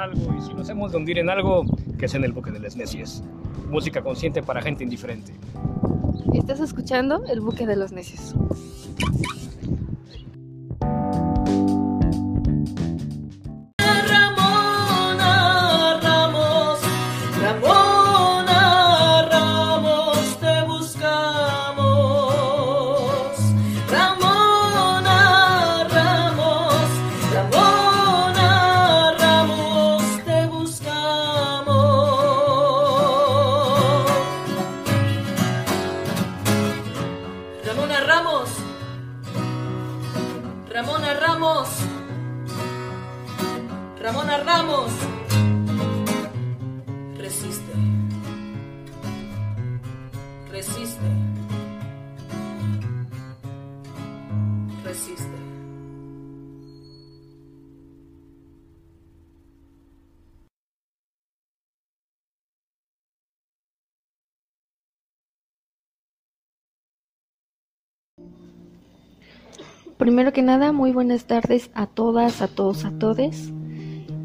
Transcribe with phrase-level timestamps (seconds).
[0.00, 1.64] algo y si nos hemos de hundir en algo,
[1.98, 3.22] que es en el buque de las necias.
[3.68, 5.32] Música consciente para gente indiferente.
[6.34, 8.34] Estás escuchando El buque de los necios.
[70.10, 73.52] Primero que nada, muy buenas tardes a todas, a todos, a todes.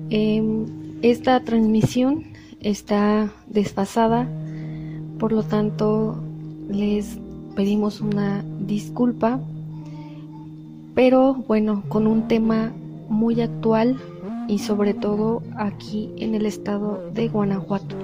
[0.10, 0.66] Em,
[1.04, 2.24] esta transmisión
[2.60, 4.28] está desfasada,
[5.20, 6.16] por lo tanto
[6.70, 7.20] les
[7.56, 9.40] pedimos una disculpa,
[10.96, 12.74] pero bueno, con un tema
[13.08, 13.96] muy actual
[14.48, 17.96] y sobre todo aquí en el estado de Guanajuato.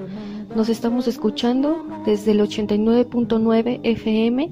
[0.54, 4.50] Nos estamos escuchando desde el 89.9 FM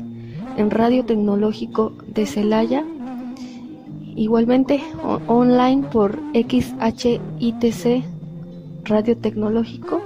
[0.57, 2.85] en Radio Tecnológico de Celaya
[4.17, 4.83] Igualmente
[5.27, 8.05] online por XHITC
[8.85, 10.01] Radio Tecnológico.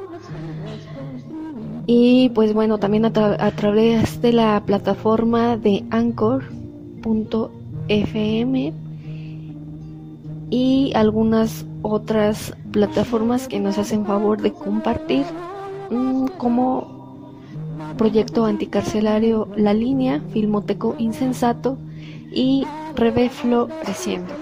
[1.87, 6.45] Y pues bueno, también a, través de la plataforma de Anchor.fm
[10.51, 15.25] y algunas otras plataformas que nos hacen favor de compartir
[15.91, 16.95] mm, como
[17.99, 21.77] proyecto anticarcelario La Línea, Filmoteco Insensato
[22.33, 22.65] y
[22.97, 24.33] Reveflo Creciendo.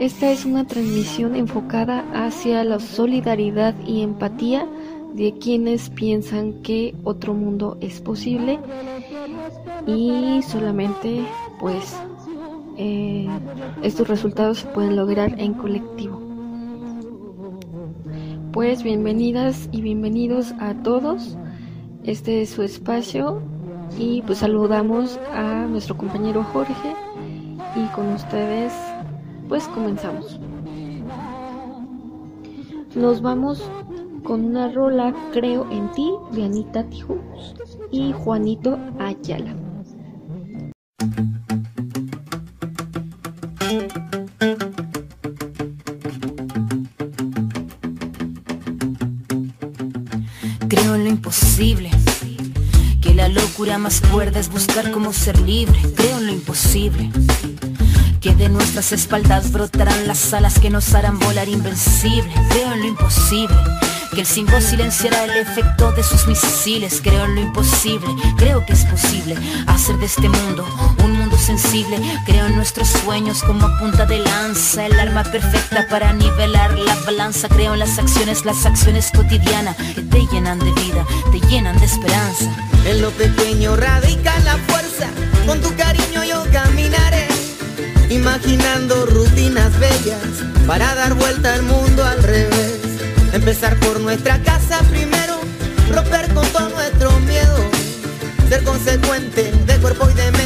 [0.00, 4.66] Esta es una transmisión enfocada hacia la solidaridad y empatía
[5.12, 8.58] de quienes piensan que otro mundo es posible
[9.86, 11.24] y solamente
[11.60, 11.96] pues
[12.78, 13.28] eh,
[13.82, 16.20] estos resultados se pueden lograr en colectivo.
[18.52, 21.36] Pues bienvenidas y bienvenidos a todos.
[22.04, 23.42] Este es su espacio
[23.98, 26.94] y pues saludamos a nuestro compañero Jorge
[27.76, 28.72] y con ustedes
[29.48, 30.38] pues comenzamos.
[32.94, 33.62] Nos vamos
[34.22, 37.54] con una rola Creo en ti de Anita Tijus
[37.90, 39.54] y Juanito Ayala.
[50.68, 51.90] Creo en lo imposible
[53.14, 57.10] la locura más cuerda es buscar cómo ser libre, creo en lo imposible.
[58.20, 62.86] Que de nuestras espaldas brotarán las alas que nos harán volar invencible, creo en lo
[62.88, 63.56] imposible.
[64.14, 68.74] Que el 5 silenciará el efecto de sus misiles, creo en lo imposible, creo que
[68.74, 69.36] es posible
[69.66, 70.66] hacer de este mundo
[71.02, 76.12] un mundo sensible, creo en nuestros sueños como punta de lanza, el arma perfecta para
[76.12, 81.04] nivelar la balanza, creo en las acciones, las acciones cotidianas que te llenan de vida,
[81.32, 82.48] te llenan de esperanza.
[82.86, 85.08] En lo pequeño radica la fuerza,
[85.44, 87.26] con tu cariño yo caminaré,
[88.08, 90.22] imaginando rutinas bellas
[90.66, 92.78] para dar vuelta al mundo al revés.
[93.32, 95.40] Empezar por nuestra casa primero,
[95.90, 97.58] romper con todo nuestro miedo,
[98.48, 100.41] ser consecuente de cuerpo y de mente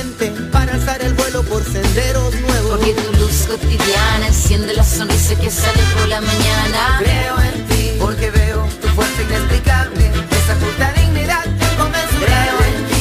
[3.58, 6.98] cotidiana enciende la sonrisa que sale por la mañana.
[6.98, 11.44] Creo en ti, porque veo tu fuerza inexplicable, esa justa dignidad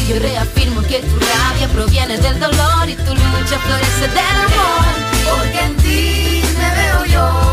[0.07, 4.85] yo reafirmo que tu rabia proviene del dolor y tu lucha florece del amor.
[5.31, 7.44] Porque en ti me veo yo.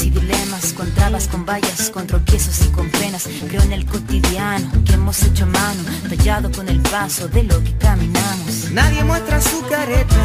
[0.00, 3.28] Y dilemas, con trabas, con vallas, con tropiezos y con penas.
[3.48, 7.76] Creo en el cotidiano que hemos hecho mano, tallado con el paso de lo que
[7.76, 8.70] caminamos.
[8.72, 10.16] Nadie muestra su careta,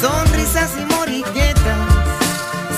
[0.00, 2.06] sonrisas y moriguetas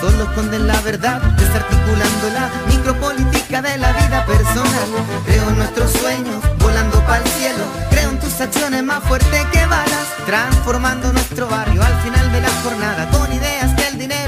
[0.00, 4.88] solo esconden la verdad, desarticulando la micropolítica de la vida personal.
[5.26, 7.64] Creo en nuestros sueños, volando para el cielo.
[7.90, 12.50] Creo en tus acciones más fuertes que balas, transformando nuestro barrio al final de la
[12.62, 14.27] jornada con ideas que el dinero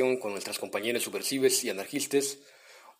[0.00, 2.38] Con nuestras compañeras subversives y anarquistas,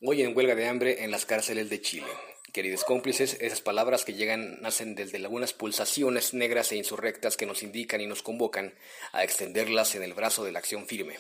[0.03, 2.07] hoy en huelga de hambre en las cárceles de Chile.
[2.53, 7.63] Queridos cómplices, esas palabras que llegan nacen desde algunas pulsaciones negras e insurrectas que nos
[7.63, 8.75] indican y nos convocan
[9.13, 11.17] a extenderlas en el brazo de la acción firme,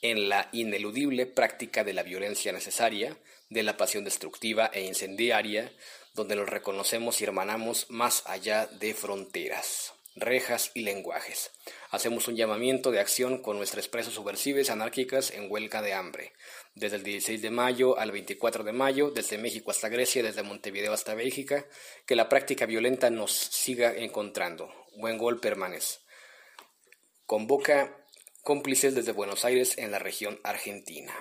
[0.00, 3.18] en la ineludible práctica de la violencia necesaria,
[3.50, 5.70] de la pasión destructiva e incendiaria,
[6.14, 11.50] donde nos reconocemos y hermanamos más allá de fronteras rejas y lenguajes.
[11.90, 16.34] Hacemos un llamamiento de acción con nuestras presas subversivas anárquicas en huelga de hambre.
[16.74, 20.92] Desde el 16 de mayo al 24 de mayo, desde México hasta Grecia, desde Montevideo
[20.92, 21.66] hasta Bélgica,
[22.04, 24.70] que la práctica violenta nos siga encontrando.
[24.96, 26.00] Buen gol permanece.
[27.24, 28.04] Convoca
[28.42, 31.14] cómplices desde Buenos Aires en la región argentina.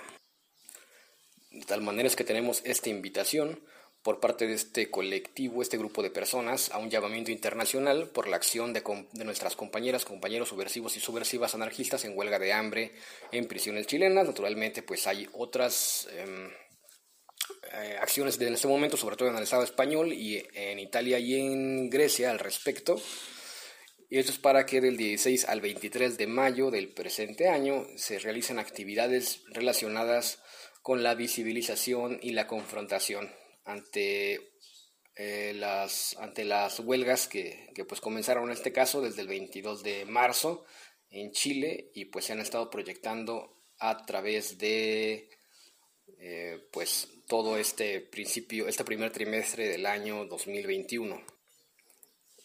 [1.51, 3.63] De tal manera es que tenemos esta invitación
[4.07, 8.37] por parte de este colectivo, este grupo de personas, a un llamamiento internacional por la
[8.37, 8.81] acción de,
[9.25, 12.93] nuestras compañeras, compañeros subversivos y subversivas anarquistas en huelga de hambre
[13.33, 14.25] en prisiones chilenas.
[14.25, 16.49] Naturalmente, pues hay otras em,
[17.73, 21.41] eh, acciones en este momento, sobre todo en el Estado español y en Italia y
[21.41, 23.01] en Grecia al respecto.
[24.09, 28.19] Y esto es para que del 16 al 23 de mayo del presente año se
[28.19, 30.41] realicen actividades relacionadas
[30.81, 33.29] con la visibilización y la confrontación
[33.67, 34.53] ante,
[35.15, 39.83] eh, las, ante las huelgas que, que, pues comenzaron en este caso desde el 22
[39.83, 40.65] de marzo
[41.09, 45.29] en Chile y pues se han estado proyectando a través de
[46.19, 51.21] eh, pues todo este principio, este primer trimestre del año 2021.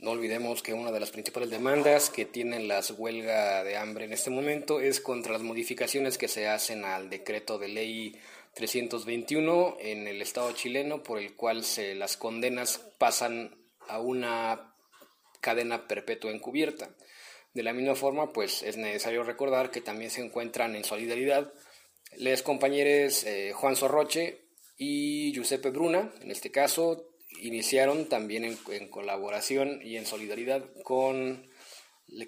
[0.00, 4.12] No olvidemos que una de las principales demandas que tienen las huelgas de hambre en
[4.12, 8.18] este momento es contra las modificaciones que se hacen al decreto de ley
[8.54, 13.56] 321 en el Estado chileno por el cual se, las condenas pasan
[13.88, 14.74] a una
[15.40, 16.94] cadena perpetua encubierta.
[17.54, 21.52] De la misma forma, pues es necesario recordar que también se encuentran en solidaridad
[22.16, 24.44] les compañeros eh, Juan Sorroche
[24.76, 27.08] y Giuseppe Bruna, en este caso,
[27.40, 31.48] iniciaron también en, en, colaboración y en solidaridad con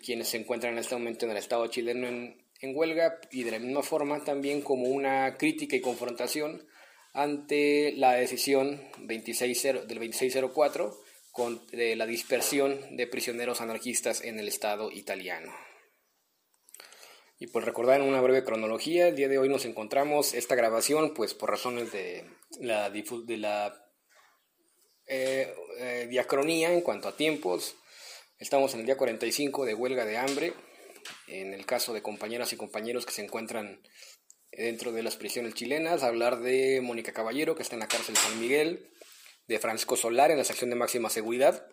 [0.03, 3.53] quienes se encuentran en este momento en el Estado chileno en, en, huelga y de
[3.53, 6.67] la misma forma también como una crítica y confrontación
[7.13, 10.99] ante la decisión 26, del 2604
[11.31, 15.53] con, de la dispersión de prisioneros anarquistas en el Estado italiano.
[17.39, 21.15] Y pues recordar en una breve cronología, el día de hoy nos encontramos esta grabación,
[21.15, 22.25] pues por razones de
[22.61, 23.85] la, de la
[25.07, 27.77] eh, eh, diacronía en cuanto a tiempos.
[28.39, 30.55] Estamos en el día 45 de huelga de hambre,
[31.27, 33.81] en el caso de compañeras y compañeros que se encuentran
[34.53, 38.41] dentro de las prisiones chilenas, hablar de Mónica Caballero, que está en la cárcel San
[38.41, 38.91] Miguel,
[39.47, 41.67] de Francisco Solar en la sección de máxima seguridad,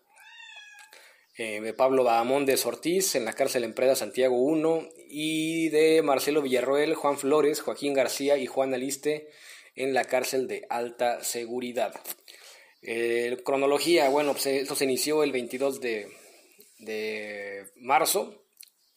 [1.38, 6.96] eh, de Pablo Bahamondes Ortiz en la cárcel Empresa Santiago 1 y de Marcelo Villarroel,
[6.96, 9.30] Juan Flores, Joaquín García y Juan Aliste
[9.76, 11.94] en la cárcel de alta seguridad.
[13.46, 16.08] Cronología, bueno, pues se inició el 22 de,
[16.80, 18.41] de marzo,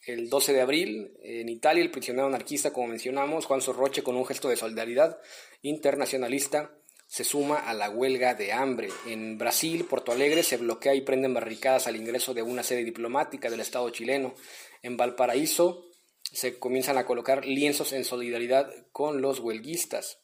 [0.05, 4.25] el 12 de abril, en Italia, el prisionero anarquista, como mencionamos, Juan Sorroche, con un
[4.25, 5.17] gesto de solidaridad
[5.61, 6.71] internacionalista,
[7.07, 8.89] se suma a la huelga de hambre.
[9.07, 13.49] En Brasil, Porto Alegre, se bloquea y prenden barricadas al ingreso de una sede diplomática
[13.49, 14.35] del Estado chileno.
[14.81, 15.85] En Valparaíso,
[16.21, 20.19] se comienzan a colocar lienzos en solidaridad con los huelguistas.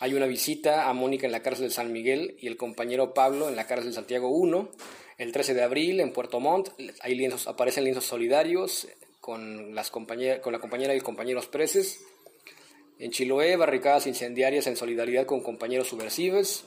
[0.00, 3.48] Hay una visita a Mónica en la cárcel de San Miguel y el compañero Pablo
[3.48, 4.70] en la cárcel de Santiago 1.
[5.18, 6.68] El 13 de abril en Puerto Montt
[7.46, 8.86] aparecen lienzos solidarios
[9.20, 11.98] con, las con la compañera y compañeros presos.
[13.00, 16.66] En Chiloé, barricadas incendiarias en solidaridad con compañeros subversivos.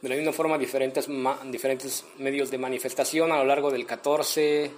[0.00, 1.06] De la misma forma, diferentes,
[1.50, 4.70] diferentes medios de manifestación a lo largo del 14.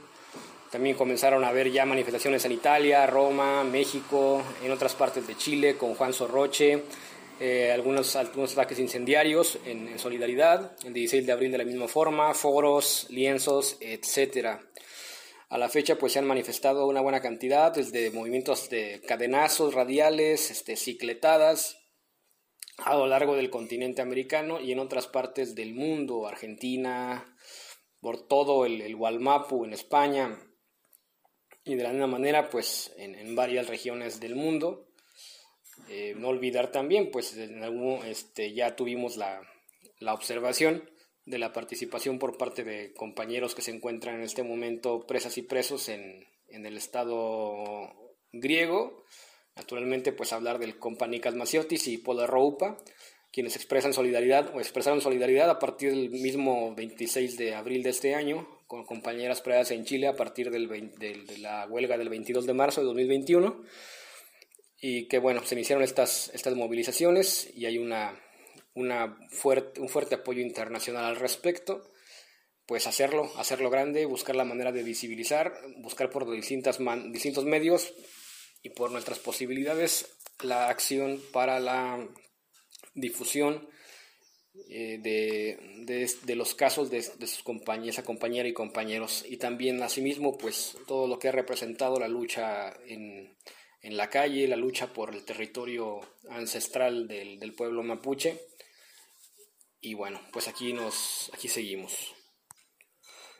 [0.72, 5.76] También comenzaron a haber ya manifestaciones en Italia, Roma, México, en otras partes de Chile,
[5.76, 6.82] con Juan Sorroche.
[7.38, 12.32] Eh, algunos, algunos ataques incendiarios en, solidaridad, el 16 de abril de la misma forma,
[12.32, 14.66] foros, lienzos, etcétera.
[15.50, 20.50] A la fecha pues se han manifestado una buena cantidad, desde movimientos de cadenazos radiales,
[20.50, 21.78] este, cicletadas,
[22.78, 27.36] a lo largo del continente americano y en otras partes del mundo, Argentina,
[28.00, 30.38] por todo el, el en España
[31.64, 34.88] y de la misma manera pues en, en varias regiones del mundo.
[35.88, 39.40] Eh, no olvidar también pues en algún, este, ya tuvimos la,
[40.00, 40.82] la observación
[41.26, 45.42] de la participación por parte de compañeros que se encuentran en este momento presas y
[45.42, 47.92] presos en, el Estado
[48.32, 49.04] griego.
[49.56, 52.78] Naturalmente, pues hablar del Companicas Masiotis y Pola Roupa,
[53.32, 58.14] quienes expresan solidaridad o expresaron solidaridad a partir del mismo 26 de abril de este
[58.14, 62.54] año con compañeras presas en Chile a partir del de la huelga del 22 de
[62.54, 63.62] marzo de 2021
[64.80, 68.20] y que bueno, se iniciaron estas, estas movilizaciones y hay una
[68.76, 71.90] una fuerte, un fuerte apoyo internacional al respecto,
[72.66, 76.78] pues hacerlo, hacerlo grande, buscar la manera de visibilizar, buscar por distintas
[77.10, 77.94] distintos medios
[78.62, 82.06] y por nuestras posibilidades la acción para la
[82.94, 83.66] difusión
[84.68, 89.24] eh, de, de, los casos de, de sus compañeras, compañera y compañeros.
[89.26, 93.36] Y también asimismo pues todo lo que ha representado la lucha en,
[93.86, 98.40] en la calle, la lucha por el territorio ancestral del, del pueblo mapuche
[99.80, 102.12] y bueno, pues aquí nos aquí seguimos.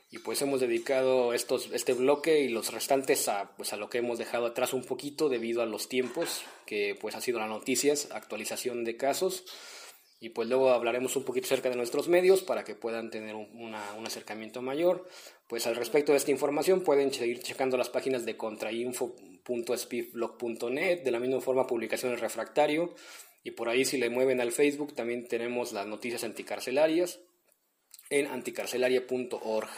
[0.09, 3.97] Y pues hemos dedicado estos, este bloque y los restantes a, pues a lo que
[3.97, 8.07] hemos dejado atrás un poquito debido a los tiempos, que pues ha sido las noticias,
[8.11, 9.43] actualización de casos.
[10.19, 13.47] Y pues luego hablaremos un poquito acerca de nuestros medios para que puedan tener un,
[13.53, 15.07] un acercamiento mayor.
[15.47, 21.19] Pues al respecto de esta información pueden seguir checando las páginas de contrainfo.speedblog.net, de la
[21.19, 22.95] misma forma publicaciones refractario,
[23.43, 27.19] y por ahí si le mueven al Facebook también tenemos las noticias anticarcelarias
[28.09, 29.69] en anticarcelaria.org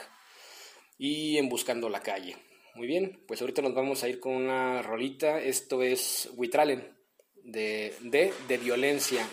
[0.97, 2.37] y en Buscando la Calle.
[2.75, 5.41] Muy bien, pues ahorita nos vamos a ir con una rolita.
[5.41, 6.97] Esto es Witralen
[7.43, 9.27] de, de, de Violencia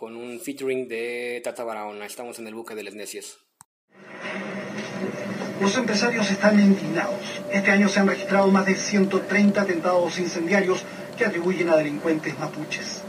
[0.00, 2.06] con un featuring de Tata Barahona.
[2.06, 3.36] Estamos en el buque de las necias.
[5.60, 7.20] Los empresarios están indignados.
[7.52, 10.84] Este año se han registrado más de 130 atentados incendiarios
[11.18, 13.02] que atribuyen a delincuentes mapuches.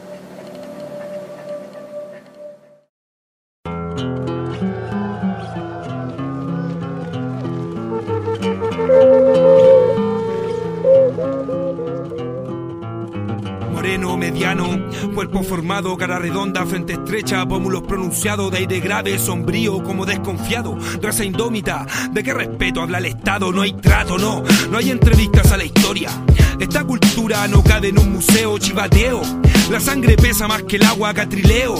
[15.14, 20.76] Cuerpo formado, cara redonda, frente estrecha, pómulos pronunciados, de aire grave, sombrío, como desconfiado.
[21.00, 23.52] Raza indómita, ¿de qué respeto habla el Estado?
[23.52, 26.10] No hay trato, no, no hay entrevistas a la historia.
[26.60, 29.22] Esta cultura no cabe en un museo chivateo.
[29.70, 31.76] La sangre pesa más que el agua catrileo.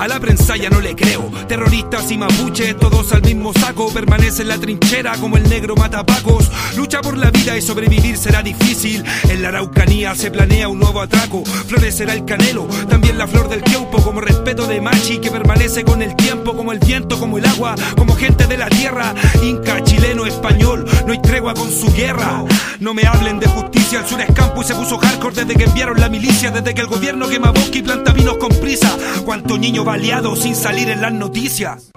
[0.00, 1.30] A la prensa ya no le creo.
[1.46, 3.92] Terroristas y mapuches, todos al mismo saco.
[3.92, 6.50] Permanece en la trinchera como el negro matapacos.
[6.74, 9.04] Lucha por la vida y sobrevivir será difícil.
[9.28, 11.44] En la Araucanía se planea un nuevo atraco.
[11.44, 14.02] Florecerá el canelo, también la flor del tiempo.
[14.02, 16.56] Como respeto de machi que permanece con el tiempo.
[16.56, 19.14] Como el viento, como el agua, como gente de la tierra.
[19.42, 22.42] Inca, chileno, español, no hay tregua con su guerra.
[22.78, 25.64] No me hablen de justicia, el sur es campo y se puso hardcore desde que
[25.64, 26.50] enviaron la milicia.
[26.50, 28.96] Desde que el gobierno quema bosque y planta vinos con prisa.
[29.26, 31.90] Cuánto niño baleado sin salir en las noticias.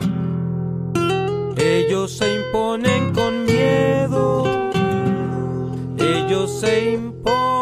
[1.58, 4.72] Ellos se imponen con miedo.
[6.00, 7.53] Ellos se imponen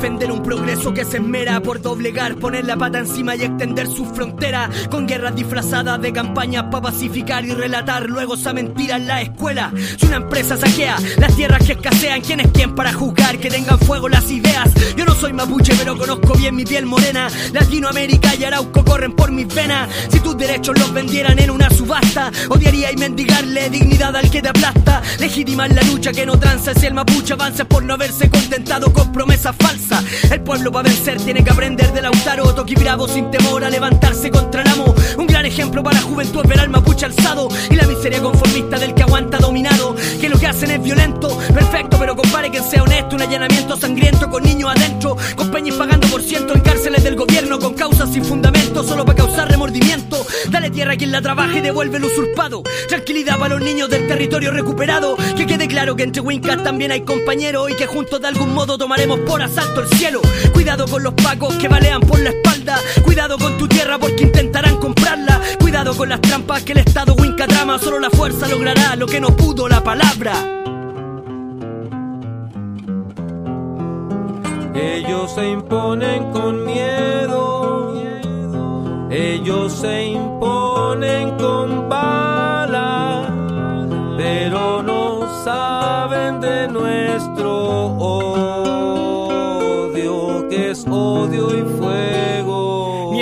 [0.00, 4.06] defender un progreso que se esmera por doblegar, poner la pata encima y extender su
[4.06, 4.70] frontera.
[4.90, 9.70] Con guerras disfrazadas de campañas para pacificar y relatar luego esa mentira en la escuela.
[9.98, 13.78] Si una empresa saquea las tierras que escasean, ¿quién es quién para juzgar que tengan
[13.78, 14.70] fuego las ideas?
[14.96, 17.28] Yo no soy mapuche, pero conozco bien mi piel morena.
[17.52, 19.90] Latinoamérica y Arauco corren por mis venas.
[20.08, 24.48] Si tus derechos los vendieran en una subasta, odiaría y mendigarle dignidad al que te
[24.48, 25.02] aplasta.
[25.18, 29.12] Legitimar la lucha que no tranza si el mapuche avanza por no haberse contentado con
[29.12, 29.89] promesas falsas.
[30.30, 34.30] El pueblo para vencer tiene que aprender de Lautaro, Toki Bravo sin temor a levantarse
[34.30, 34.94] contra el amo.
[35.18, 38.94] Un gran ejemplo para la juventud ver al mapuche alzado y la miseria conformista del
[38.94, 39.96] que aguanta dominado.
[40.20, 43.16] Que lo que hacen es violento, perfecto, pero compare que sea honesto.
[43.16, 47.58] Un allanamiento sangriento con niños adentro, con peñas pagando por ciento en cárceles del gobierno,
[47.58, 49.16] con causas sin fundamento, solo para
[50.70, 52.62] tierra quien la trabaje y devuelve el usurpado.
[52.88, 55.16] Tranquilidad para los niños del territorio recuperado.
[55.36, 58.78] Que quede claro que entre Wincas también hay compañeros y que juntos de algún modo
[58.78, 60.20] tomaremos por asalto el cielo.
[60.52, 62.78] Cuidado con los pacos que balean por la espalda.
[63.04, 65.40] Cuidado con tu tierra porque intentarán comprarla.
[65.58, 67.78] Cuidado con las trampas que el Estado Winca trama.
[67.78, 70.32] Solo la fuerza logrará lo que no pudo la palabra.
[74.74, 77.79] Ellos se imponen con miedo.
[79.10, 83.26] Ellos se imponen con bala.
[84.16, 87.86] Pero no saben de nuestro
[88.76, 92.39] odio, que es odio y fuego.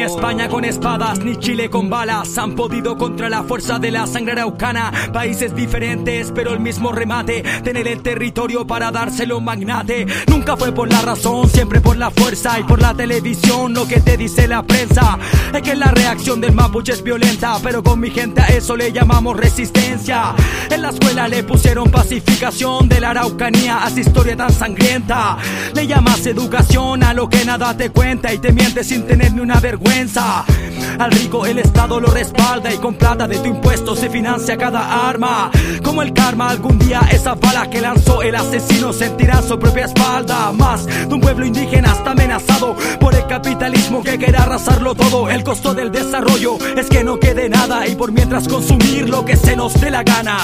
[0.08, 4.32] España con espadas, ni Chile con balas han podido contra la fuerza de la sangre
[4.32, 4.90] araucana.
[5.12, 7.42] Países diferentes, pero el mismo remate.
[7.62, 10.06] Tener el territorio para dárselo magnate.
[10.26, 13.74] Nunca fue por la razón, siempre por la fuerza y por la televisión.
[13.74, 15.18] Lo que te dice la prensa
[15.52, 18.92] es que la reacción del mapuche es violenta, pero con mi gente a eso le
[18.92, 20.34] llamamos resistencia.
[20.70, 25.36] En la escuela le pusieron pacificación de la araucanía a esa historia tan sangrienta.
[25.74, 29.40] Le llamas educación a lo que nada te cuenta y te mientes sin tener ni
[29.40, 29.97] una vergüenza.
[29.98, 35.08] Al rico el Estado lo respalda y con plata de tu impuesto se financia cada
[35.08, 35.50] arma.
[35.82, 40.52] Como el karma, algún día esa bala que lanzó el asesino sentirá su propia espalda.
[40.52, 45.28] Más de un pueblo indígena está amenazado por el capitalismo que quiere arrasarlo todo.
[45.30, 49.36] El costo del desarrollo es que no quede nada y por mientras consumir lo que
[49.36, 50.38] se nos dé la gana.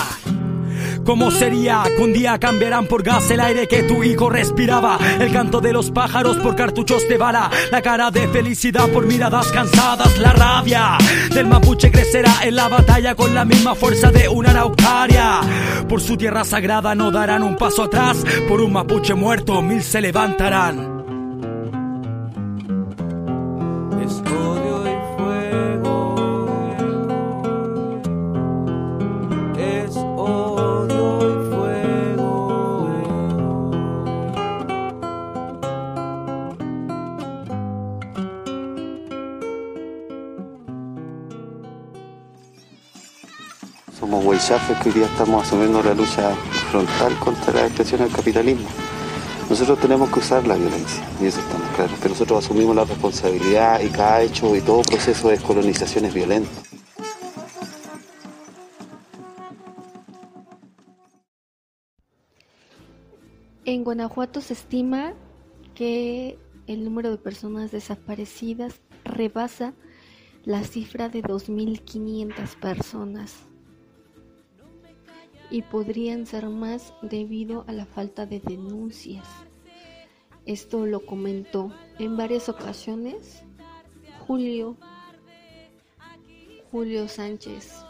[1.05, 4.99] ¿Cómo sería que un día cambiarán por gas el aire que tu hijo respiraba?
[5.21, 9.49] El canto de los pájaros por cartuchos de bala, la cara de felicidad por miradas
[9.53, 10.97] cansadas, la rabia
[11.33, 15.41] del mapuche crecerá en la batalla con la misma fuerza de una araucaria.
[15.89, 20.01] Por su tierra sagrada no darán un paso atrás, por un mapuche muerto mil se
[20.01, 20.94] levantarán.
[44.47, 46.35] Que hoy día estamos asumiendo la lucha
[46.71, 48.69] frontal contra la expresión del capitalismo.
[49.49, 53.81] Nosotros tenemos que usar la violencia, y eso estamos claros, que nosotros asumimos la responsabilidad
[53.81, 56.51] y cada hecho y todo proceso de descolonización es violento.
[63.65, 65.15] En Guanajuato se estima
[65.75, 69.73] que el número de personas desaparecidas rebasa
[70.45, 73.33] la cifra de 2.500 personas
[75.55, 79.25] y podrían ser más debido a la falta de denuncias.
[80.47, 83.45] Esto lo comentó en varias ocasiones
[84.27, 84.77] Julio
[86.73, 87.85] Julio Sánchez.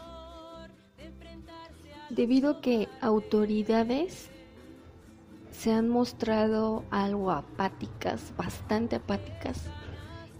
[2.11, 4.29] Debido a que autoridades
[5.49, 9.63] se han mostrado algo apáticas, bastante apáticas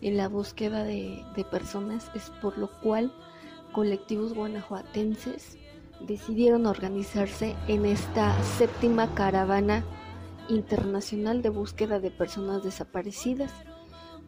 [0.02, 3.12] en la búsqueda de, de personas, es por lo cual
[3.72, 5.58] colectivos guanajuatenses
[6.06, 9.84] decidieron organizarse en esta séptima caravana
[10.50, 13.52] internacional de búsqueda de personas desaparecidas,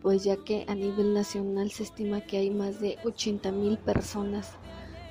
[0.01, 4.53] pues ya que a nivel nacional se estima que hay más de 80 mil personas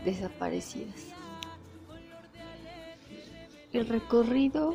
[0.05, 1.07] desaparecidas.
[3.73, 4.75] El recorrido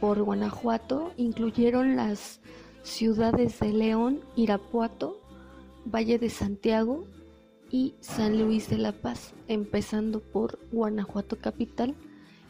[0.00, 2.40] por Guanajuato incluyeron las
[2.82, 5.20] ciudades de León, Irapuato,
[5.84, 7.06] Valle de Santiago
[7.72, 11.96] y San Luis de la Paz, empezando por Guanajuato capital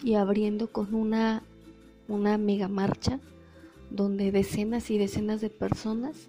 [0.02, 1.44] y abriendo con una,
[2.08, 3.20] una mega marcha
[3.88, 6.28] donde decenas y decenas de personas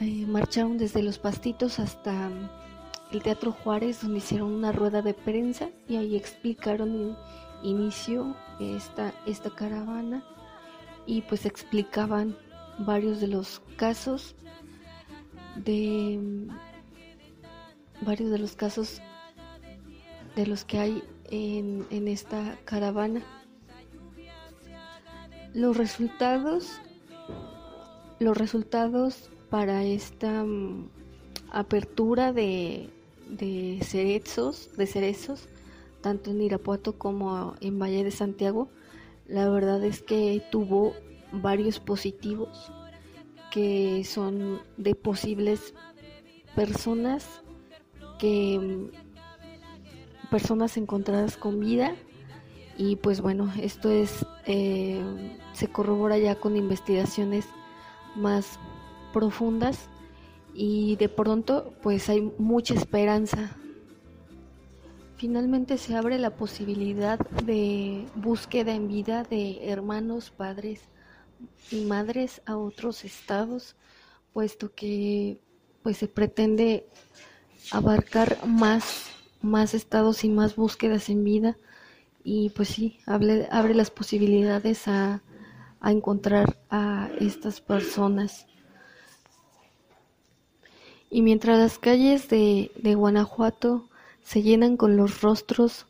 [0.00, 2.30] eh, marcharon desde los pastitos hasta
[3.10, 7.16] el Teatro Juárez, donde hicieron una rueda de prensa y ahí explicaron
[7.64, 10.22] inicio esta, esta caravana
[11.06, 12.36] y pues explicaban
[12.78, 14.36] varios de los casos
[15.56, 16.20] de
[18.00, 19.00] varios de los casos
[20.36, 23.22] de los que hay en, en esta caravana.
[25.54, 26.80] Los resultados
[28.18, 30.88] los resultados para esta mm,
[31.50, 32.90] apertura de,
[33.28, 35.48] de cerezos, de cerezos,
[36.00, 38.68] tanto en Irapuato como en Valle de Santiago,
[39.26, 40.94] la verdad es que tuvo
[41.32, 42.72] varios positivos
[43.50, 45.74] que son de posibles
[46.54, 47.42] personas
[48.18, 51.94] que mm, personas encontradas con vida
[52.76, 55.02] y pues bueno esto es eh,
[55.52, 57.46] se corrobora ya con investigaciones
[58.14, 58.58] más
[59.12, 59.88] profundas
[60.54, 63.56] y de pronto pues hay mucha esperanza.
[65.16, 70.82] Finalmente se abre la posibilidad de búsqueda en vida de hermanos, padres
[71.70, 73.76] y madres a otros estados,
[74.32, 75.40] puesto que
[75.82, 76.86] pues se pretende
[77.70, 79.08] abarcar más
[79.40, 81.56] más estados y más búsquedas en vida
[82.24, 85.22] y pues sí, abre, abre las posibilidades a,
[85.80, 88.46] a encontrar a estas personas.
[91.10, 93.88] Y mientras las calles de, de Guanajuato
[94.22, 95.86] se llenan con los rostros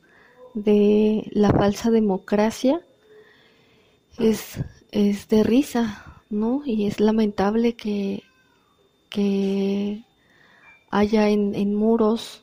[0.54, 2.80] de la falsa democracia,
[4.18, 4.60] es,
[4.92, 6.62] es de risa, ¿no?
[6.64, 8.22] Y es lamentable que,
[9.10, 10.04] que
[10.90, 12.42] haya en, en muros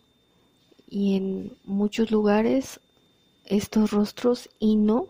[0.89, 2.79] y en muchos lugares
[3.45, 5.08] estos rostros y no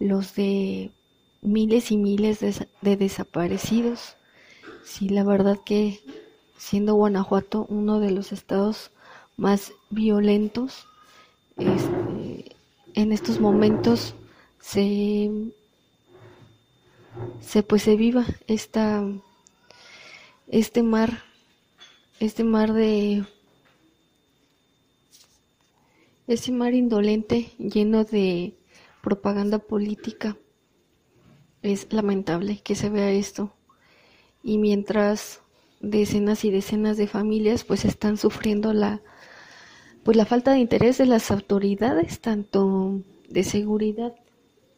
[0.00, 0.90] los de
[1.42, 4.16] miles y miles de, desaparecidos.
[4.84, 6.00] Sí, la verdad que
[6.56, 8.90] siendo Guanajuato uno de los estados
[9.36, 10.86] más violentos,
[11.56, 12.56] este,
[12.94, 14.14] en estos momentos
[14.60, 15.30] se,
[17.40, 19.04] se pues se viva esta
[20.48, 21.24] este mar
[22.24, 23.24] este mar de
[26.28, 28.54] ese mar indolente lleno de
[29.02, 30.36] propaganda política
[31.62, 33.52] es lamentable que se vea esto.
[34.44, 35.40] Y mientras
[35.80, 39.02] decenas y decenas de familias pues están sufriendo la
[40.04, 44.14] pues la falta de interés de las autoridades tanto de seguridad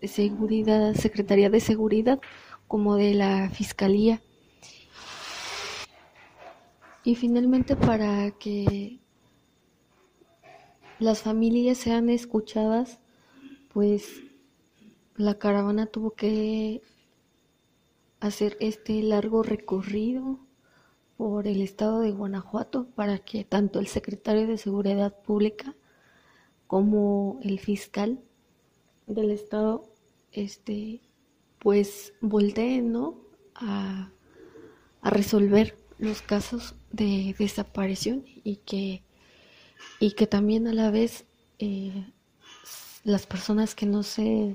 [0.01, 2.21] de seguridad secretaría de seguridad
[2.69, 4.23] como de la fiscalía
[7.05, 8.99] y finalmente para que
[10.99, 12.99] las familias sean escuchadas
[13.73, 14.23] pues
[15.15, 16.81] la caravana tuvo que
[18.21, 20.39] hacer este largo recorrido
[21.19, 25.77] por el estado de Guanajuato para que tanto el secretario de Seguridad Pública
[26.67, 28.19] como el fiscal
[29.07, 29.85] del estado
[30.33, 31.03] este
[31.59, 32.97] pues volteen
[33.55, 34.11] a
[35.03, 39.03] resolver los casos de desaparición y que
[40.01, 41.25] y que también a la vez
[41.59, 42.13] eh,
[43.05, 44.55] las personas que no se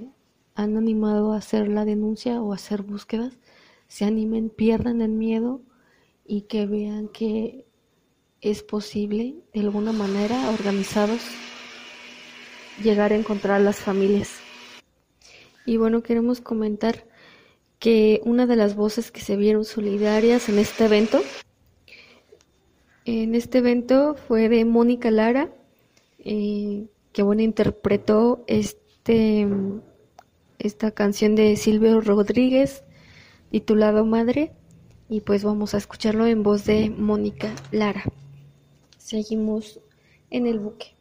[0.56, 3.38] han animado a hacer la denuncia o a hacer búsquedas
[3.88, 5.62] se animen, pierdan el miedo
[6.26, 7.66] y que vean que
[8.42, 11.22] es posible de alguna manera organizados
[12.84, 14.32] llegar a encontrar las familias.
[15.66, 17.06] Y bueno, queremos comentar
[17.80, 21.22] que una de las voces que se vieron solidarias en este evento,
[23.10, 25.50] en este evento fue de Mónica Lara,
[26.20, 29.48] eh, que bueno, interpretó este
[30.60, 32.84] esta canción de Silvio Rodríguez
[33.50, 34.52] titulado Madre
[35.08, 38.04] y pues vamos a escucharlo en voz de Mónica Lara.
[38.98, 39.80] Seguimos
[40.30, 40.96] en el buque.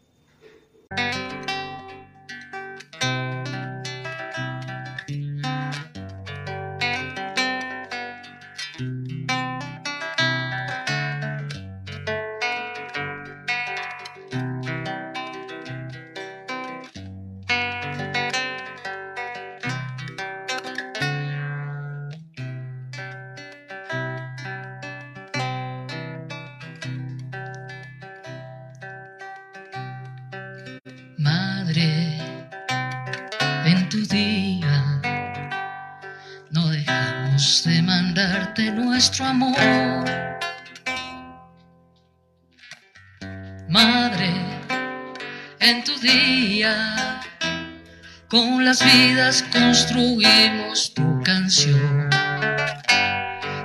[48.78, 52.10] nuestras vidas construimos tu canción.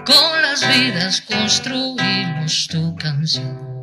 [0.05, 3.81] Con las vidas construimos tu canción.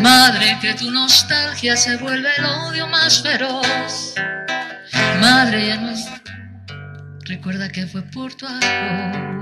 [0.00, 4.14] Madre, que tu nostalgia se vuelve el odio más feroz.
[5.20, 6.06] Madre, ya no es...
[7.26, 9.38] recuerda que fue por tu amor.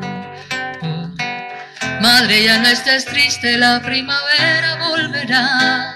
[2.00, 5.95] Madre, ya no estés triste, la primavera volverá.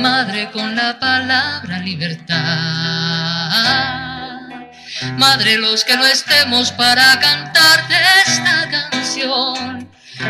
[0.00, 2.38] Madre, con la palabra libertad.
[5.16, 7.94] Madre, los que no estemos para cantarte
[8.26, 9.88] esta canción.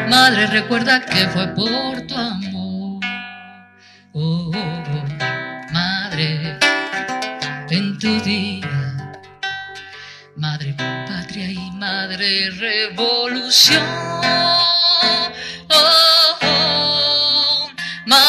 [0.09, 3.01] Madre, recuerda que fue por tu amor.
[4.13, 4.51] Oh.
[5.71, 6.59] Madre,
[7.71, 8.69] en tu día.
[10.37, 13.83] Madre patria y madre revolución.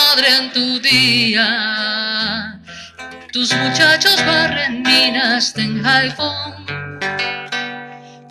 [0.09, 2.59] Madre en tu día.
[3.31, 6.65] Tus muchachos barren minas en iPhone.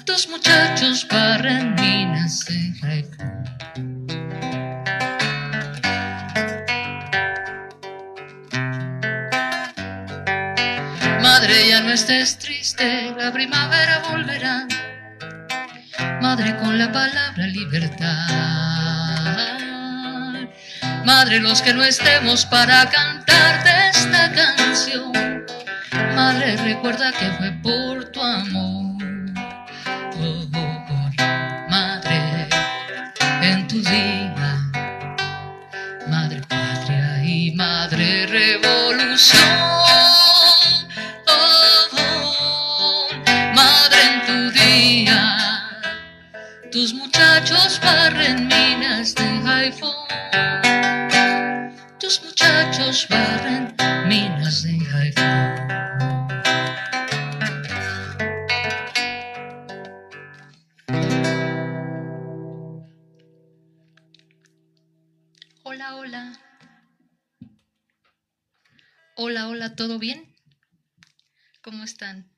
[0.04, 3.44] Tus muchachos barren minas en iPhone.
[11.22, 14.66] Madre, ya no estés triste, la primavera volverá.
[16.20, 18.97] Madre, con la palabra libertad.
[21.08, 25.42] Madre, los que no estemos para cantarte esta canción.
[26.14, 29.02] Madre, recuerda que fue por tu amor.
[30.18, 31.10] Oh, oh, oh.
[31.70, 32.46] Madre,
[33.40, 34.60] en tu día.
[36.08, 39.40] Madre patria y madre revolución.
[39.62, 40.58] Oh,
[46.70, 48.57] tus muchachos barren
[52.08, 55.68] Tus muchachos barren minas de iPhone.
[65.64, 66.40] Hola, hola.
[69.16, 70.34] Hola, hola, ¿todo bien?
[71.60, 72.37] ¿Cómo están?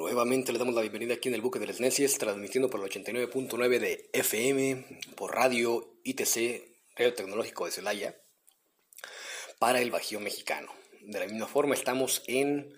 [0.00, 2.88] Nuevamente le damos la bienvenida aquí en el Buque de las Necias, transmitiendo por el
[2.90, 4.82] 89.9 de FM,
[5.14, 6.62] por radio ITC,
[6.96, 8.18] Radio Tecnológico de Celaya,
[9.58, 10.72] para el Bajío Mexicano.
[11.02, 12.72] De la misma forma estamos en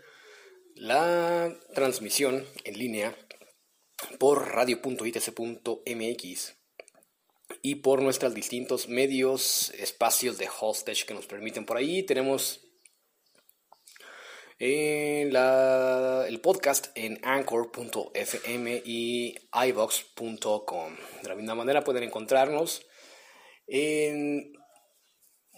[0.75, 3.17] la transmisión en línea
[4.19, 4.95] por radio.itc.mx
[7.63, 12.03] y por nuestros distintos medios, espacios de hostage que nos permiten por ahí.
[12.03, 12.72] Tenemos
[14.64, 20.96] en el podcast en anchor.fm y ivox.com.
[21.20, 22.87] De la misma manera pueden encontrarnos
[23.66, 24.53] en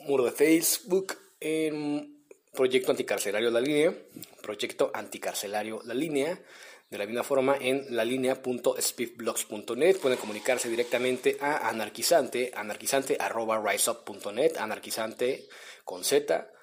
[0.06, 3.94] muro de Facebook, en Proyecto Anticarcelario La Línea,
[4.40, 6.40] Proyecto Anticarcelario La Línea,
[6.88, 15.46] de la misma forma en lalinea.speedblogs.net pueden comunicarse directamente a anarquizante, anarquizante arroba riseup.net, anarquizante
[15.84, 16.53] con z,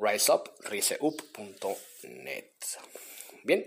[0.00, 2.44] riseup, riseup.net.
[3.44, 3.66] Bien,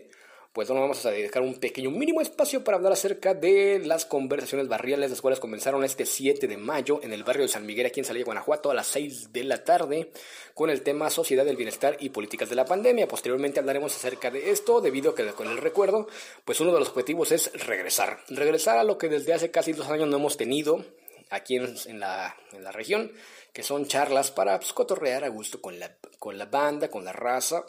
[0.54, 4.68] pues ahora vamos a dedicar un pequeño mínimo espacio para hablar acerca de las conversaciones
[4.68, 8.00] barriales, las cuales comenzaron este 7 de mayo en el barrio de San Miguel, aquí
[8.00, 10.12] en Salilla, Guanajuato, a las 6 de la tarde,
[10.54, 13.08] con el tema Sociedad del Bienestar y Políticas de la Pandemia.
[13.08, 16.08] Posteriormente hablaremos acerca de esto, debido a que con el recuerdo,
[16.46, 18.20] pues uno de los objetivos es regresar.
[18.30, 20.86] Regresar a lo que desde hace casi dos años no hemos tenido
[21.32, 23.12] aquí en, la, en la región,
[23.54, 27.14] que son charlas para pues, cotorrear a gusto con la, con la banda, con la
[27.14, 27.64] raza,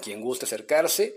[0.00, 1.16] quien guste acercarse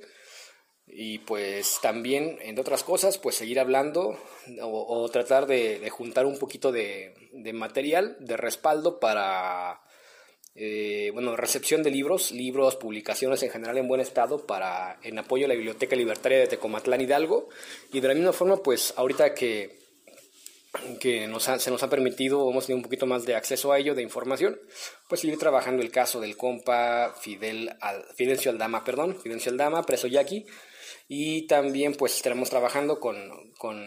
[0.88, 4.18] y pues también, entre otras cosas, pues seguir hablando
[4.62, 9.82] o, tratar de, juntar un poquito de, de, material de respaldo para,
[10.56, 15.46] eh, bueno, recepción de libros, libros, publicaciones en general en buen estado para, en apoyo
[15.46, 17.50] a la Biblioteca Libertaria de Tecomatlán Hidalgo.
[17.92, 19.78] Y de la misma forma, pues ahorita que,
[21.00, 23.80] que nos ha, se nos ha permitido, hemos tenido un poquito más de acceso a
[23.80, 24.60] ello, de información,
[25.08, 30.08] pues seguir trabajando el caso del compa Fidel, Al, Fidencio Aldama, perdón, Fidencio Aldama, preso
[30.08, 30.46] yaqui,
[31.08, 33.78] y también pues estaremos trabajando con, con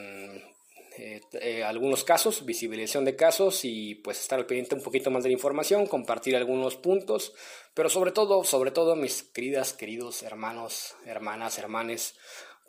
[0.99, 5.23] eh, eh, algunos casos, visibilización de casos y pues estar al pendiente un poquito más
[5.23, 7.33] de la información, compartir algunos puntos,
[7.75, 12.17] pero sobre todo, sobre todo mis queridas, queridos hermanos, hermanas, hermanes,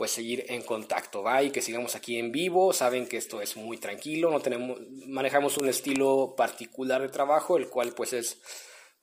[0.01, 1.43] pues seguir en contacto, ¿va?
[1.43, 5.59] Y que sigamos aquí en vivo, saben que esto es muy tranquilo, no tenemos, manejamos
[5.59, 8.41] un estilo particular de trabajo, el cual pues es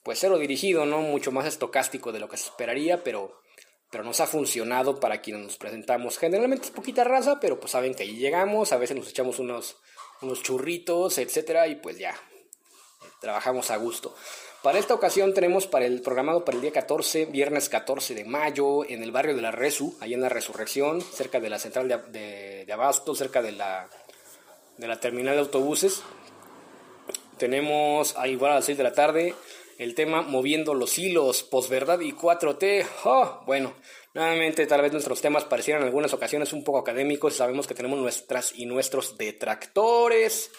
[0.03, 1.01] pues cero dirigido, ¿no?
[1.01, 3.41] Mucho más estocástico de lo que se esperaría, pero
[3.93, 6.19] pero nos ha funcionado para quienes nos presentamos.
[6.19, 9.77] Generalmente es poquita raza, pero pues saben que ahí llegamos, a veces nos echamos unos,
[10.21, 12.21] unos churritos, etcétera, y pues ya,
[13.21, 14.17] trabajamos a gusto.
[14.63, 18.85] Para esta ocasión tenemos para el programado para el día 14, viernes 14 de mayo,
[18.85, 22.67] en el barrio de la Resu, ahí en la Resurrección, cerca de la central de,
[22.73, 23.89] Abasto, cerca de la
[24.77, 26.03] de la terminal de autobuses.
[27.37, 29.35] Tenemos a igual a las 6 de la tarde
[29.79, 32.85] el tema Moviendo los hilos, posverdad y 4T.
[33.05, 33.75] Oh, bueno,
[34.13, 37.37] nuevamente tal vez nuestros temas parecieran en algunas ocasiones un poco académicos.
[37.37, 40.51] Sabemos que tenemos nuestras y nuestros detractores.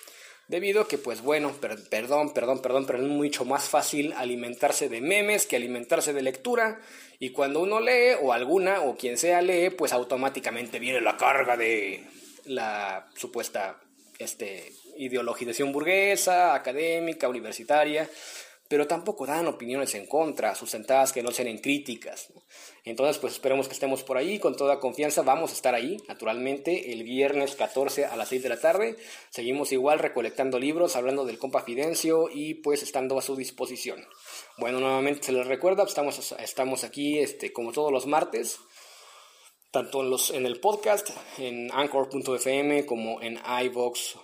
[0.49, 4.99] Debido a que, pues bueno, perdón, perdón, perdón, pero es mucho más fácil alimentarse de
[4.99, 6.81] memes que alimentarse de lectura.
[7.19, 11.55] Y cuando uno lee, o alguna, o quien sea lee, pues automáticamente viene la carga
[11.55, 12.03] de
[12.45, 13.79] la supuesta
[14.17, 18.09] este, ideologización burguesa, académica, universitaria
[18.69, 22.31] pero tampoco dan opiniones en contra, sustentadas que no sean en críticas.
[22.85, 26.93] Entonces, pues esperemos que estemos por ahí, con toda confianza vamos a estar ahí, naturalmente,
[26.93, 28.95] el viernes 14 a las 6 de la tarde.
[29.31, 34.05] Seguimos igual recolectando libros, hablando del compa Fidencio y pues estando a su disposición.
[34.59, 38.59] Bueno, nuevamente se les recuerda, estamos, estamos aquí este, como todos los martes,
[39.71, 44.15] tanto en, los, en el podcast, en anchor.fm como en iVox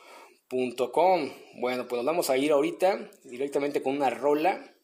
[0.47, 1.33] Com.
[1.59, 4.75] Bueno, pues vamos a ir ahorita directamente con una rola.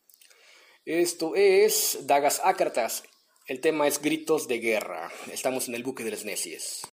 [0.86, 3.04] Esto es Dagas Ácartas.
[3.45, 5.12] El tema es Gritos de Guerra.
[5.32, 6.90] Estamos en el buque de las necias.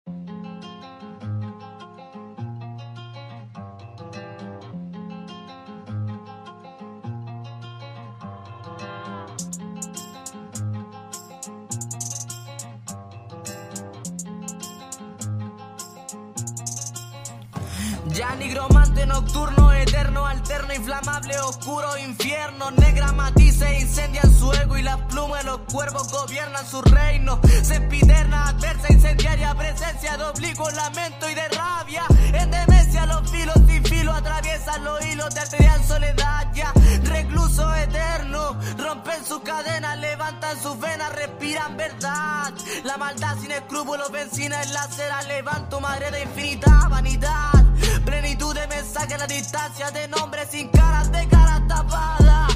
[18.82, 24.98] Ya nigromante nocturno, eterno, alterno, inflamable, oscuro, infierno, negra matice, incendian su ego y las
[25.02, 27.40] plumas de los cuervos gobiernan su reino.
[27.62, 32.04] Se epiderna, adversa, incendiaria, presencia de obligo, lamento y de rabia.
[32.34, 36.74] En demencia los filos sin filo atraviesan los hilos de arterial soledad ya.
[37.04, 42.52] Recluso eterno, rompen su cadena, levantan sus venas, respiran verdad.
[42.84, 47.61] La maldad sin escrúpulos, benzina en la cera, levanto madre de infinita vanidad.
[48.06, 52.48] Plenitud de mensaje a la distancia de nombres sin caras de cara tapada.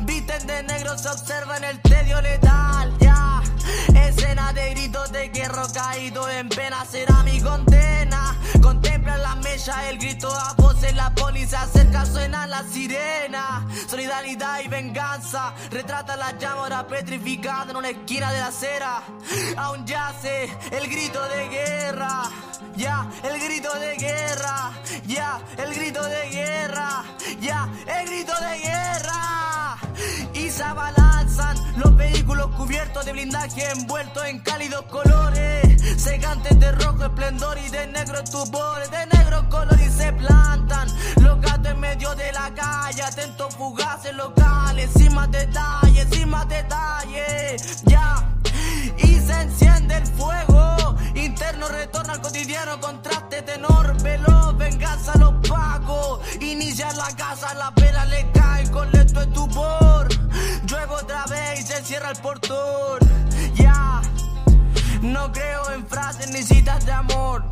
[0.00, 3.42] Visten de negro se observa en el tedio letal, ya.
[3.94, 8.23] Escena de gritos de guerra caído en pena será mi condena.
[8.62, 13.66] Contempla la mecha, el grito a voces, la policía acerca, suena la sirena.
[13.88, 19.02] Solidaridad y venganza, retrata la llama petrificada en una esquina de la acera.
[19.56, 22.30] Aún yace el grito de guerra,
[22.76, 24.72] ya, el grito de guerra,
[25.06, 27.04] ya, el grito de guerra,
[27.40, 29.24] ya, el grito de guerra.
[30.54, 37.58] Se abalanzan los vehículos cubiertos de blindaje envueltos en cálidos colores, segantes de rojo esplendor
[37.58, 40.86] y de negro estupor, de negro color y se plantan
[41.16, 46.48] los gatos en medio de la calle, atentos fugaces locales, sin más detalles, sin más
[46.48, 48.30] detalles, ya.
[49.04, 56.20] Y se enciende el fuego, interno retorna al cotidiano, contraste tenor, veloz, venganza los pagos,
[56.40, 60.08] inicia la casa, la vela le cae con lento estupor,
[60.66, 62.98] llueve otra vez y se cierra el portón,
[63.54, 64.02] ya.
[65.02, 67.44] No creo en frases ni citas de amor.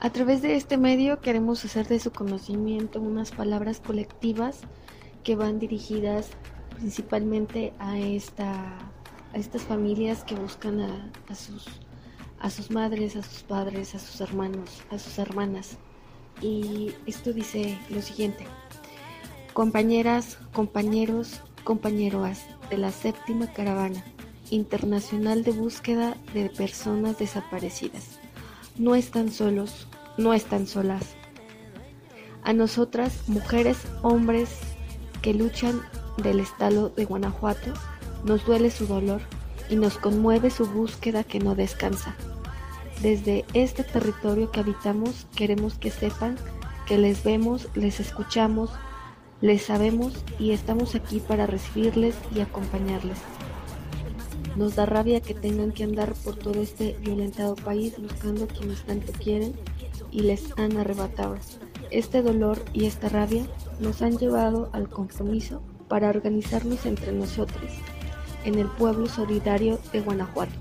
[0.00, 4.60] A través de este medio queremos hacer de su conocimiento unas palabras colectivas
[5.24, 6.30] que van dirigidas
[6.76, 8.78] principalmente a esta
[9.32, 11.66] a estas familias que buscan a, sus
[12.38, 15.78] a sus madres, a sus padres, a sus hermanos, a sus hermanas.
[16.40, 18.46] Y esto dice lo siguiente.
[19.52, 24.04] Compañeras, compañeros, compañeroas de la séptima caravana
[24.50, 28.17] internacional de búsqueda de personas desaparecidas.
[28.78, 29.88] No están solos,
[30.18, 31.02] no están solas.
[32.44, 34.50] A nosotras, mujeres, hombres
[35.20, 35.82] que luchan
[36.22, 37.72] del estado de Guanajuato,
[38.24, 39.20] nos duele su dolor
[39.68, 42.14] y nos conmueve su búsqueda que no descansa.
[43.02, 46.36] Desde este territorio que habitamos queremos que sepan
[46.86, 48.70] que les vemos, les escuchamos,
[49.40, 53.18] les sabemos y estamos aquí para recibirles y acompañarles.
[54.58, 58.82] Nos da rabia que tengan que andar por todo este violentado país buscando a quienes
[58.82, 59.54] tanto quieren
[60.10, 61.36] y les han arrebatado.
[61.92, 63.46] Este dolor y esta rabia
[63.78, 67.70] nos han llevado al compromiso para organizarnos entre nosotros
[68.44, 70.58] en el pueblo solidario de Guanajuato,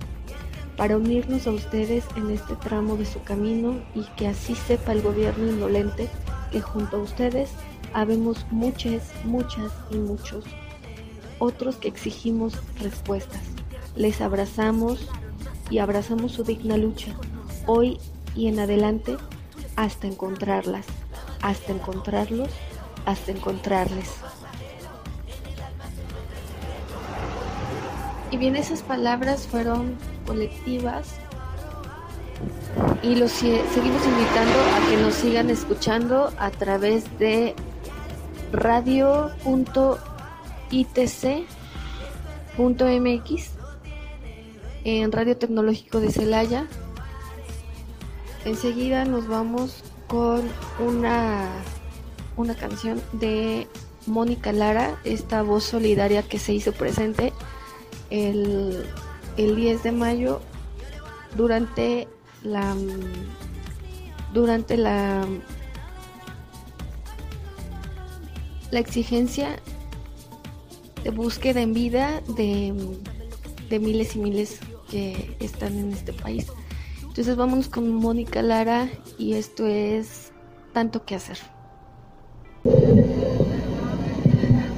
[0.78, 5.02] para unirnos a ustedes en este tramo de su camino y que así sepa el
[5.02, 6.08] gobierno indolente
[6.52, 7.50] que junto a ustedes
[7.94, 10.46] habemos muchas, muchas y muchos
[11.40, 13.57] otros que exigimos respuestas.
[13.98, 15.00] Les abrazamos
[15.72, 17.16] y abrazamos su digna lucha,
[17.66, 17.98] hoy
[18.36, 19.18] y en adelante,
[19.76, 20.86] hasta encontrarlas,
[21.42, 22.50] hasta encontrarlos,
[23.06, 24.12] hasta encontrarles.
[28.30, 29.96] Y bien, esas palabras fueron
[30.28, 31.16] colectivas
[33.02, 37.56] y los seguimos invitando a que nos sigan escuchando a través de
[38.52, 39.48] radio.itc.mx
[44.88, 46.66] en Radio Tecnológico de Celaya.
[48.46, 50.42] Enseguida nos vamos con
[50.80, 51.50] una,
[52.38, 53.68] una canción de
[54.06, 57.34] Mónica Lara, esta voz solidaria que se hizo presente
[58.10, 58.86] el,
[59.36, 60.40] el 10 de mayo
[61.36, 62.08] durante
[62.42, 62.74] la
[64.34, 65.26] durante la
[68.72, 69.60] la exigencia
[71.04, 72.74] de búsqueda en vida de,
[73.70, 74.60] de miles y miles
[74.90, 76.48] que están en este país.
[77.02, 80.32] Entonces vámonos con Mónica Lara y esto es
[80.74, 81.38] tanto que hacer.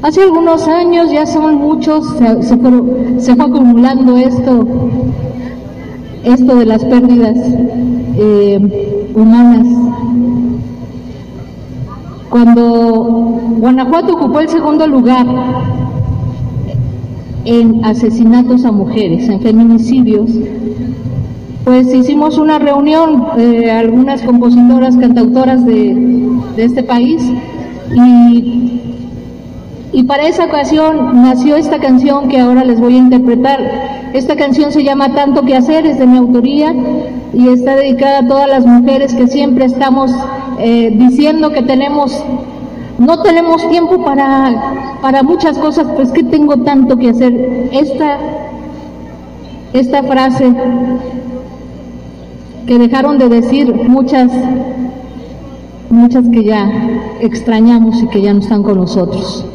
[0.01, 4.65] Hace algunos años, ya son muchos, se, fue, acumulando esto,
[6.23, 7.37] esto de las pérdidas
[8.15, 9.67] eh, humanas.
[12.29, 12.63] Cuando
[13.57, 15.25] Guanajuato ocupó el segundo lugar
[17.45, 20.29] en asesinatos a mujeres, en feminicidios,
[21.63, 25.95] pues hicimos una reunión, eh, algunas compositoras, cantautoras de,
[26.55, 27.21] de este país,
[27.93, 28.79] y
[29.91, 33.59] y para esa ocasión nació esta canción que ahora les voy a interpretar.
[34.13, 36.73] Esta canción se llama Tanto que hacer, es de mi autoría
[37.33, 40.11] y está dedicada a todas las mujeres que siempre estamos
[40.59, 42.23] eh, diciendo que tenemos,
[42.99, 47.69] no tenemos tiempo para, para muchas cosas, pues que tengo tanto que hacer.
[47.71, 48.17] Esta,
[49.73, 50.53] esta frase
[52.67, 54.29] que dejaron de decir muchas,
[55.89, 56.69] muchas que ya
[57.21, 59.45] extrañamos y que ya no están con nosotros.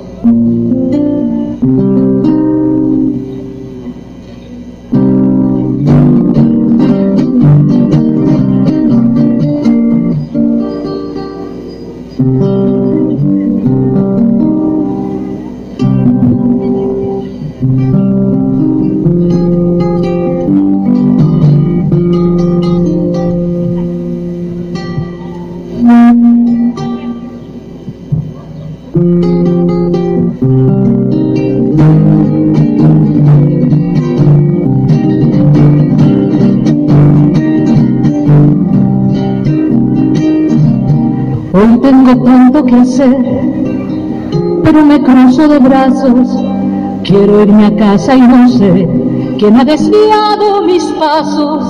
[42.67, 43.17] Que hacer,
[44.63, 46.29] pero me cruzo de brazos.
[47.03, 48.89] Quiero irme a casa y no sé
[49.39, 51.65] quién ha desviado mis pasos.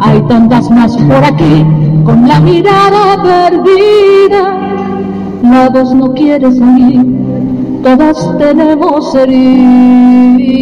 [0.00, 1.64] Hay tantas más por aquí
[2.04, 4.58] con la mirada perdida.
[5.42, 7.04] La voz no quiere salir,
[7.82, 10.56] todas tenemos heridas.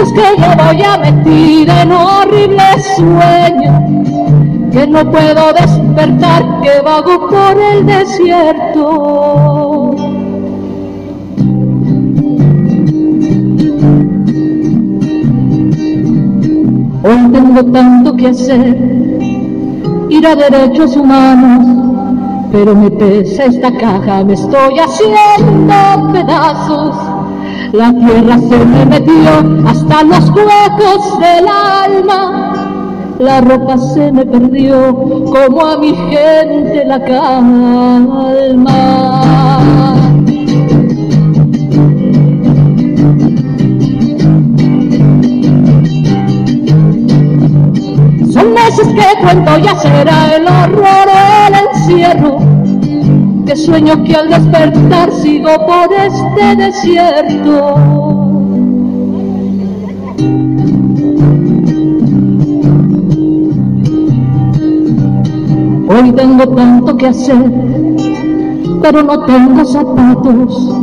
[0.00, 2.62] Es que yo voy a metir en horrible
[2.96, 8.90] sueño, que no puedo despertar, que vago por el desierto.
[17.06, 18.76] Hoy tengo tanto que hacer,
[20.08, 27.13] ir a derechos humanos, pero me pesa esta caja, me estoy haciendo pedazos
[27.74, 32.52] la tierra se me metió hasta los huecos del alma.
[33.18, 38.40] La ropa se me perdió como a mi gente la calma.
[48.32, 51.08] Son meses que cuento ya será el horror
[51.48, 52.43] el encierro
[53.56, 57.74] sueño que al despertar sigo por este desierto.
[65.88, 67.52] Hoy tengo tanto que hacer,
[68.82, 70.74] pero no tengo zapatos.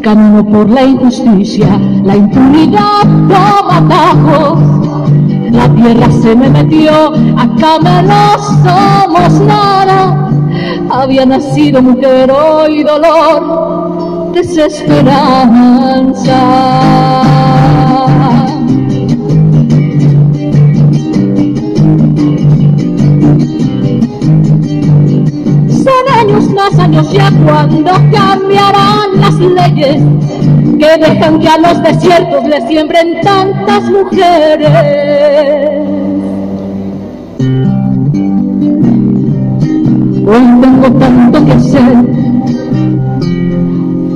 [0.00, 4.58] Camino por la injusticia, la impunidad toma atajos.
[5.50, 10.33] La tierra se me metió, acá me no somos nada
[11.02, 16.40] había nacido mujer hoy dolor, desesperanza.
[25.68, 30.00] Son años más años ya cuando cambiarán las leyes
[30.78, 35.73] que dejan que a los desiertos les siembren tantas mujeres.
[40.26, 41.96] Hoy tengo tanto que hacer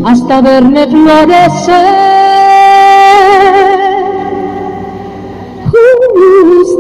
[0.07, 2.09] hasta verme florecer.
[5.71, 6.79] Regresamos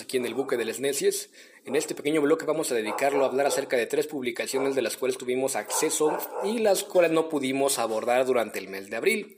[0.00, 1.30] aquí en el buque de las Necias.
[1.64, 4.96] En este pequeño bloque vamos a dedicarlo a hablar acerca de tres publicaciones de las
[4.96, 9.36] cuales tuvimos acceso y las cuales no pudimos abordar durante el mes de abril.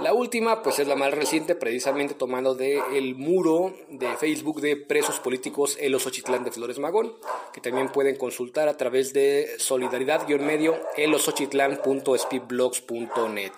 [0.00, 4.76] La última, pues es la más reciente, precisamente tomando del el muro de Facebook de
[4.76, 7.14] presos políticos El Osochitlán de Flores Magón,
[7.52, 13.52] que también pueden consultar a través de solidaridad-medio elosochitlán.speedblogs.net.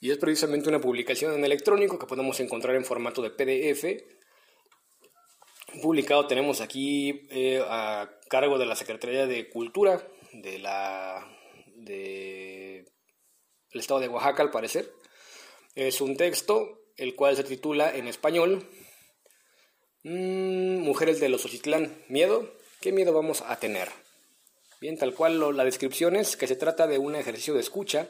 [0.00, 4.04] Y es precisamente una publicación en electrónico que podemos encontrar en formato de PDF.
[5.82, 11.26] Publicado tenemos aquí eh, a cargo de la Secretaría de Cultura de la
[11.74, 12.84] de
[13.72, 14.92] estado de Oaxaca al parecer.
[15.74, 18.66] Es un texto el cual se titula en español
[20.04, 22.50] mm, Mujeres de los Ochitlán, ¿miedo?
[22.80, 23.88] ¿Qué miedo vamos a tener?
[24.80, 28.08] Bien, tal cual la descripción es que se trata de un ejercicio de escucha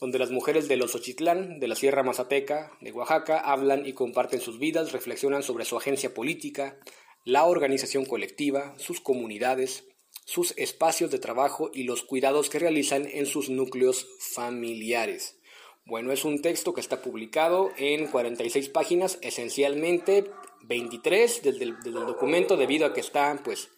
[0.00, 4.40] donde las mujeres de los Ochitlán, de la Sierra Mazateca, de Oaxaca, hablan y comparten
[4.40, 6.78] sus vidas, reflexionan sobre su agencia política,
[7.24, 9.84] la organización colectiva, sus comunidades,
[10.24, 15.36] sus espacios de trabajo y los cuidados que realizan en sus núcleos familiares.
[15.84, 20.30] Bueno, es un texto que está publicado en 46 páginas, esencialmente
[20.62, 23.70] 23 desde el, documento debido a que está pues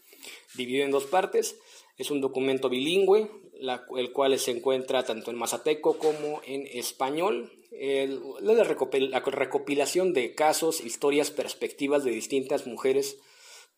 [0.55, 1.57] dividido en dos partes.
[1.97, 3.31] Es un documento bilingüe,
[3.96, 7.52] el cual se encuentra tanto en mazateco como en español.
[8.40, 13.18] la recopilación de casos, historias, perspectivas de distintas mujeres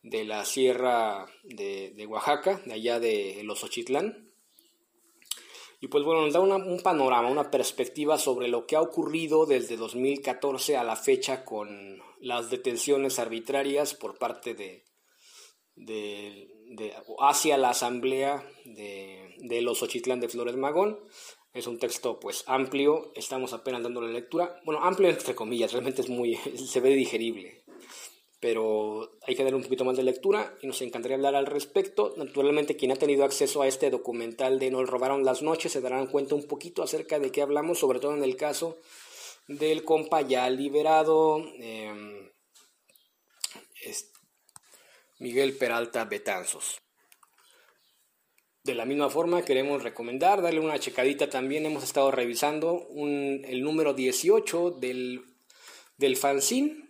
[0.01, 4.31] de la sierra de, Oaxaca, de allá de los Ochitlán.
[5.81, 9.77] Y pues bueno, nos da un panorama, una perspectiva sobre lo que ha ocurrido desde
[9.77, 14.83] 2014 a la fecha con las detenciones arbitrarias por parte de,
[15.75, 20.99] de hacia la asamblea de de los Ochitlán de Flores Magón.
[21.53, 24.59] Es un texto pues amplio, estamos apenas dando la lectura.
[24.65, 27.63] Bueno, amplio entre comillas, realmente es muy, se ve digerible.
[28.41, 32.13] Pero hay que darle un poquito más de lectura y nos encantaría hablar al respecto.
[32.17, 36.07] Naturalmente, quien ha tenido acceso a este documental de Nos robaron las noches se darán
[36.07, 38.77] cuenta un poquito acerca de qué hablamos, sobre todo en el caso
[39.47, 42.29] del compa ya liberado, em,
[45.19, 46.77] Miguel Peralta Betanzos.
[48.65, 51.67] De la misma forma, queremos recomendar, darle una checadita también.
[51.67, 55.23] Hemos estado revisando el número 18 del,
[55.97, 56.89] del fanzine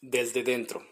[0.00, 0.86] desde dentro.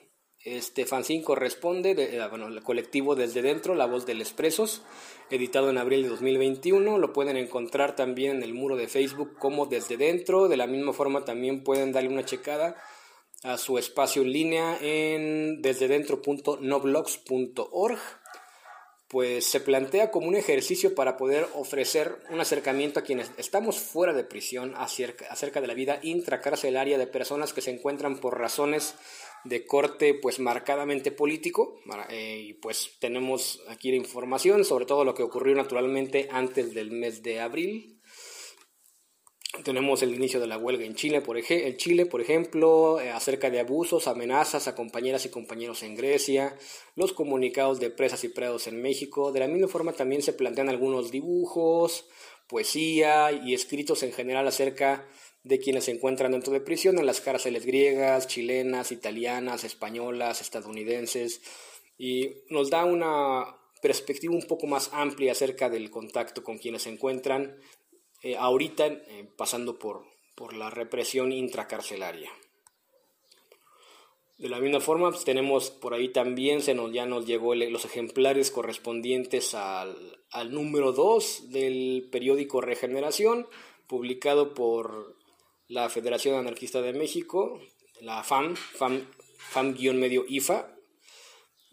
[0.44, 4.82] Este fanzine corresponde de, bueno, al colectivo Desde Dentro, La Voz del Expresos,
[5.30, 6.98] editado en abril de 2021.
[6.98, 10.48] Lo pueden encontrar también en el muro de Facebook como Desde Dentro.
[10.48, 12.74] De la misma forma también pueden darle una checada
[13.44, 18.19] a su espacio en línea en desdedentro.noblogs.org
[19.10, 24.12] pues se plantea como un ejercicio para poder ofrecer un acercamiento a quienes estamos fuera
[24.12, 28.94] de prisión acerca, de la vida intracarcelaria de personas que se encuentran por razones
[29.42, 35.14] de corte pues marcadamente político eh, y pues tenemos aquí la información sobre todo lo
[35.14, 37.99] que ocurrió naturalmente antes del mes de abril
[39.64, 43.50] tenemos el inicio de la huelga en Chile, por, en Chile, por ejemplo, eh, acerca
[43.50, 46.56] de abusos, amenazas a compañeras y compañeros en Grecia,
[46.94, 49.32] los comunicados de presas y presos en México.
[49.32, 52.06] De la misma forma también se plantean algunos dibujos,
[52.46, 55.06] poesía y escritos en general acerca
[55.42, 61.42] de quienes se encuentran dentro de prisión en las cárceles griegas, chilenas, italianas, españolas, estadounidenses.
[61.98, 66.90] Y nos da una perspectiva un poco más amplia acerca del contacto con quienes se
[66.90, 67.56] encuentran
[68.22, 70.04] eh, ahorita eh, pasando por,
[70.34, 72.30] por la represión intracarcelaria.
[74.38, 77.84] De la misma forma, pues, tenemos por ahí también, se nos, ya nos llegó los
[77.84, 83.46] ejemplares correspondientes al, al número 2 del periódico Regeneración,
[83.86, 85.16] publicado por
[85.68, 87.60] la Federación Anarquista de México,
[88.00, 89.06] la FAM, FAM,
[89.50, 90.74] FAM-medio IFA,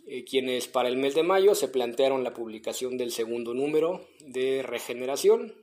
[0.09, 4.63] eh, quienes para el mes de mayo se plantearon la publicación del segundo número de
[4.63, 5.53] Regeneración,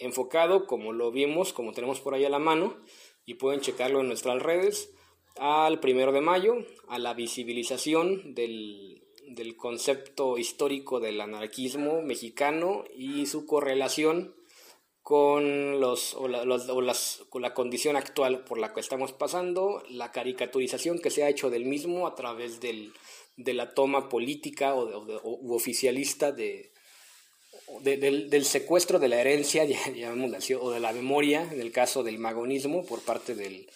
[0.00, 2.76] enfocado, como lo vimos, como tenemos por ahí a la mano,
[3.24, 4.92] y pueden checarlo en nuestras redes,
[5.36, 6.54] al primero de mayo,
[6.88, 14.34] a la visibilización del, del concepto histórico del anarquismo mexicano y su correlación
[15.02, 20.12] con, los, o la, las, con la condición actual por la que estamos pasando, la
[20.12, 22.92] caricaturización que se ha hecho del mismo a través del,
[23.36, 26.72] de la toma política o, u oficialista de,
[27.82, 29.64] del, secuestro de la herencia,
[30.60, 33.70] o de la memoria, en el caso del magonismo, por parte del,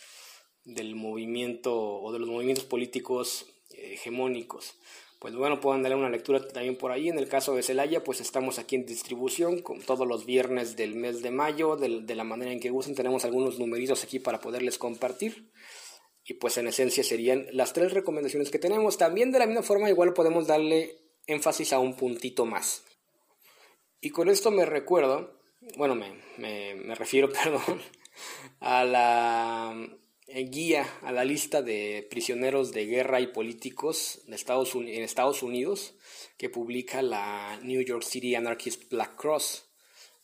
[0.64, 4.74] del movimiento o de los movimientos políticos hegemónicos.
[5.18, 7.08] Pues bueno, pueden darle una lectura también por ahí.
[7.08, 10.96] En el caso de Celaya, pues estamos aquí en distribución con todos los viernes del
[10.96, 12.94] mes de mayo, de, de la manera en que gusten.
[12.94, 15.50] Tenemos algunos numeritos aquí para poderles compartir.
[16.26, 18.98] Y pues en esencia serían las tres recomendaciones que tenemos.
[18.98, 22.84] También de la misma forma igual podemos darle énfasis a un puntito más.
[24.04, 25.40] Y con esto me recuerdo,
[25.78, 27.80] bueno, me, me, me refiero, perdón,
[28.60, 29.88] a la
[30.26, 35.42] eh, guía a la lista de prisioneros de guerra y políticos en Estados, en Estados
[35.42, 35.94] Unidos
[36.36, 39.70] que publica la New York City Anarchist Black Cross.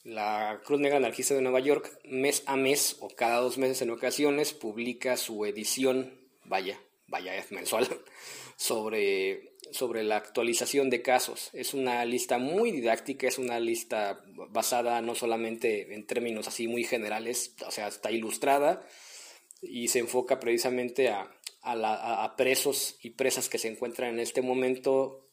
[0.03, 3.91] La Cruz Negra Anarquista de Nueva York, mes a mes o cada dos meses en
[3.91, 7.89] ocasiones, publica su edición, vaya, vaya, es mensual,
[8.57, 11.51] sobre, sobre la actualización de casos.
[11.53, 16.85] Es una lista muy didáctica, es una lista basada no solamente en términos así muy
[16.85, 18.87] generales, o sea, está ilustrada,
[19.63, 21.31] y se enfoca precisamente a,
[21.63, 25.29] a, presos y presas que se encuentran en este momento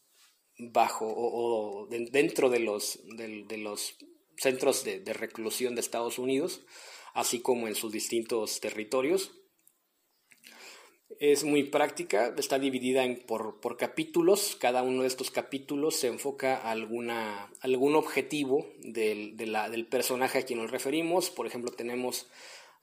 [0.57, 3.95] bajo o, dentro de los, de, los
[4.37, 6.61] centros de, reclusión de Estados Unidos,
[7.13, 9.31] así como en sus distintos territorios.
[11.19, 16.07] Es muy práctica, está dividida en, por, por, capítulos, cada uno de estos capítulos se
[16.07, 22.27] enfoca a alguna, algún objetivo del, del personaje a quien nos referimos, por ejemplo tenemos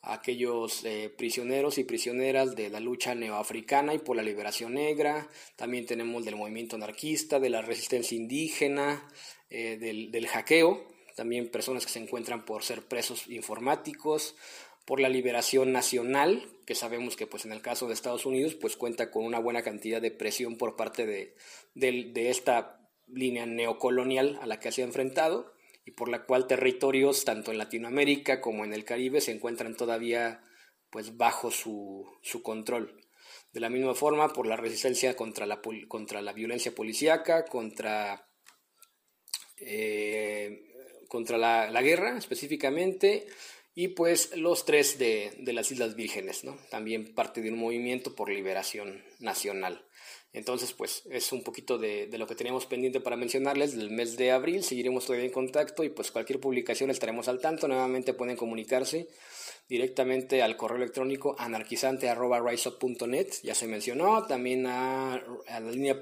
[0.02, 5.86] aquellos eh, prisioneros y prisioneras de la lucha neoafricana y por la liberación negra, también
[5.86, 9.08] tenemos del movimiento anarquista, de la resistencia indígena,
[9.48, 14.34] eh, del, del, hackeo, también personas que se encuentran por ser presos informáticos,
[14.84, 18.76] por la liberación nacional, que sabemos que pues en el caso de Estados Unidos pues
[18.76, 21.34] cuenta con una buena cantidad de presión por parte de,
[21.74, 25.52] de, esta línea neocolonial a la que se ha enfrentado,
[25.86, 30.42] y por la cual territorios tanto en Latinoamérica como en el Caribe se encuentran todavía
[30.90, 33.00] pues bajo su, su control.
[33.52, 38.28] De la misma forma, por la resistencia contra la, contra la violencia policíaca, contra,
[39.58, 40.62] eh,
[41.08, 43.26] contra la, la, guerra específicamente,
[43.74, 46.56] y pues los tres de, de las Islas Vírgenes, ¿no?
[46.70, 49.84] también parte de un movimiento por liberación nacional.
[50.32, 54.16] Entonces, pues es un poquito de, de, lo que teníamos pendiente para mencionarles del mes
[54.16, 54.64] de abril.
[54.64, 57.68] Seguiremos todavía en contacto y pues cualquier publicación estaremos al tanto.
[57.68, 59.06] Nuevamente pueden comunicarse
[59.68, 65.98] directamente al correo electrónico anarquizante.riseup.net, ya se mencionó, también a, a la línea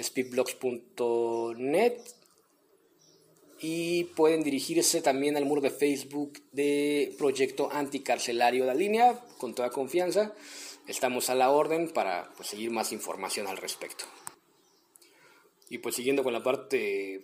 [0.00, 2.00] speedblogs.net
[3.66, 8.66] y pueden dirigirse también al muro de Facebook de Proyecto Anticarcelario.
[8.66, 10.34] La línea con toda confianza
[10.86, 14.04] estamos a la orden para pues, seguir más información al respecto.
[15.70, 17.22] Y pues siguiendo con la parte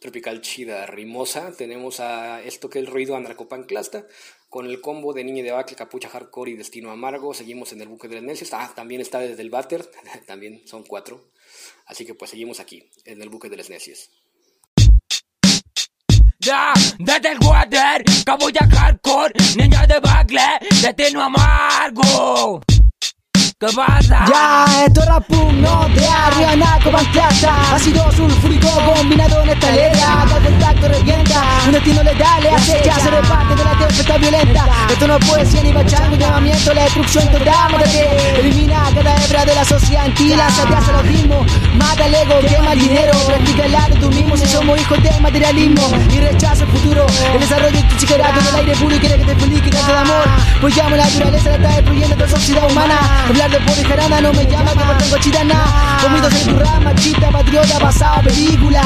[0.00, 4.06] tropical chida rimosa, tenemos a esto que es el ruido anarcopanclasta,
[4.50, 7.88] con el combo de Niña de Bacle, Capucha Hardcore y Destino Amargo, seguimos en el
[7.88, 9.90] buque de las necios, ah, también está desde el Batter,
[10.26, 11.32] también son cuatro,
[11.86, 14.10] así que pues seguimos aquí, en el buque de las necios.
[16.44, 20.42] Ya, desde el water, Capucha Hardcore, Niña de Bacle,
[20.82, 22.60] Destino Amargo.
[23.66, 24.26] ¿Qué pasa?
[24.28, 30.26] Ya, esto es rap no de arriba, naco, Ha Ácido sulfúrico combinado en esta letra
[30.28, 31.42] Cada contacto revienta.
[31.66, 34.66] Un destino letal, acecha Se reparte de la tempestad violenta.
[34.90, 39.54] Esto no es poesía ni bachango Llamamiento, la destrucción total Mátate, elimina cada hebra de
[39.54, 41.46] la sociedad Antila, se te hace lo mismo.
[41.76, 43.12] Mata el ego, quema el dinero.
[43.26, 44.36] Practica el lado tú mismo.
[44.36, 47.06] Si somos hijos del materialismo Y rechazo el futuro.
[47.32, 49.70] El desarrollo de tu chiquerato En el aire puro y quiere que te feliz, que
[49.70, 50.24] de amor.
[50.60, 53.24] Pues llamo la naturaleza, la está destruyendo toda sociedad humana.
[53.28, 55.64] Hablar de por jarana no me llama que no tengo chitana
[56.02, 58.82] Comidos en tu rama, chita, patriota, pasada película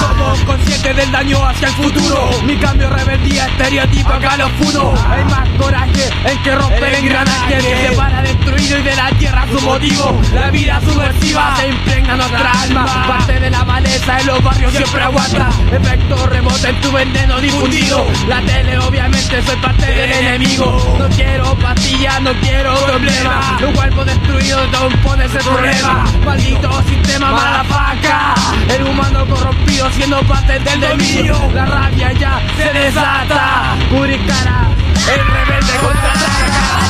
[0.00, 2.30] Somos conscientes del daño hacia el futuro.
[2.44, 7.54] Mi cambio, rebeldía, estereotipo, acá lo fudo Hay más coraje en que romper el engranaje
[7.54, 9.23] Que se para destruido y de la tierra
[9.58, 10.20] su motivo.
[10.32, 12.86] La vida subversiva se impregna nuestra alma.
[13.06, 15.48] Parte de la maleza en los barrios siempre aguanta.
[15.72, 18.06] Efecto rebote en tu veneno difundido.
[18.28, 20.96] La tele obviamente soy parte del enemigo.
[20.98, 23.44] No quiero pastillas, no quiero problemas
[23.74, 28.34] cuerpo destruido te pones el problema Maldito sistema mala faca
[28.68, 31.50] El humano corrompido siendo parte del dominio.
[31.52, 33.76] La rabia ya se desata.
[33.90, 34.68] Puricara,
[35.12, 36.83] el rebelde contraataca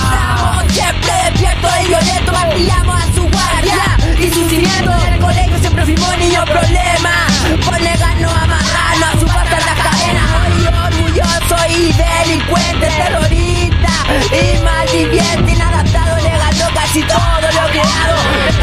[1.05, 3.97] está despierto y violento, martillamos a su guardia.
[4.19, 7.27] Y sus cimientos en el colegio siempre firmó niño problema.
[7.65, 10.25] Por negarnos a amarrarnos a su parte las cadenas.
[10.41, 13.93] Hoy orgulloso y delincuente, terrorista
[14.33, 18.17] y malviviente, inadaptado, negando casi todo lo creado.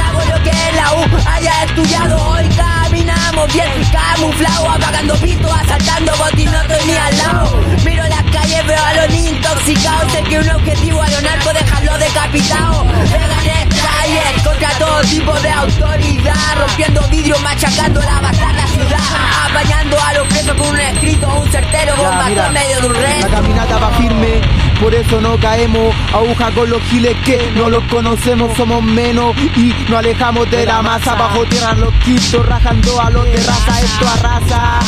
[0.07, 2.49] Hago lo que la U haya estudiado hoy.
[3.31, 7.61] Orgullo, camuflado, apagando pito, asaltando botín, no estoy ni al lado.
[7.85, 11.53] Miro las calles, veo a los niños intoxicados, sé que un objetivo a los narcos
[11.53, 12.85] dejarlo decapitado.
[12.85, 18.99] Pegan calles contra todo tipo de autoridad, rompiendo vidrio, machacando la bastarda ciudad,
[19.49, 23.21] apañando a los presos con un escrito, un certero, bomba en medio de un rey.
[23.21, 24.41] La caminata va firme,
[24.81, 25.93] por eso no caemos.
[26.13, 30.81] Aguja con los giles que no los conocemos, somos menos y no alejamos de la
[30.81, 31.15] masa.
[31.15, 34.79] Bajo tierra los quintos, rajando a los de raza, esto arrasa.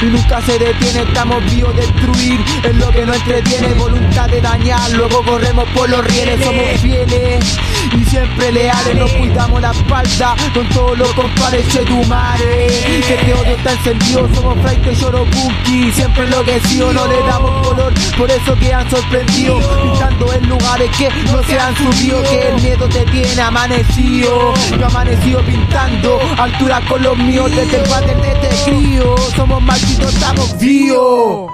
[0.00, 2.40] Y nunca se detiene, estamos vivos destruir.
[2.62, 4.90] Es lo que no entretiene, voluntad de dañar.
[4.92, 7.58] Luego corremos por los rieles, somos fieles
[8.00, 8.96] y siempre leales.
[8.96, 12.72] Nos cuidamos la espalda con todos los compadres chetumares.
[13.06, 15.92] Que este odio está encendido, somos flight lloro bunky.
[15.92, 19.39] Siempre enloquecido, no le damos color, por eso quedan sorprendidos.
[19.46, 24.54] Pintando en lugares que no se han subido, que el miedo te tiene amanecido.
[24.78, 29.16] Yo amanecido pintando altura con los míos desde el padre de este crío.
[29.34, 31.50] Somos malditos, estamos vivos.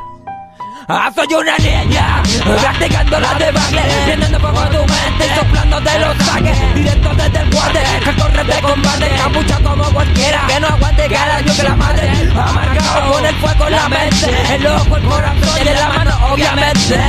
[0.88, 6.74] Ah, soy una niña, practicando la debacle Viendo poco tu mente, soplando de los saques
[6.76, 11.36] Directo desde el guante, que corre de combate Capucha como cualquiera, que no aguante cada
[11.38, 15.58] año que la madre Amargado con el fuego en la mente El ojo, el corazón
[15.64, 17.00] y en la mano, obviamente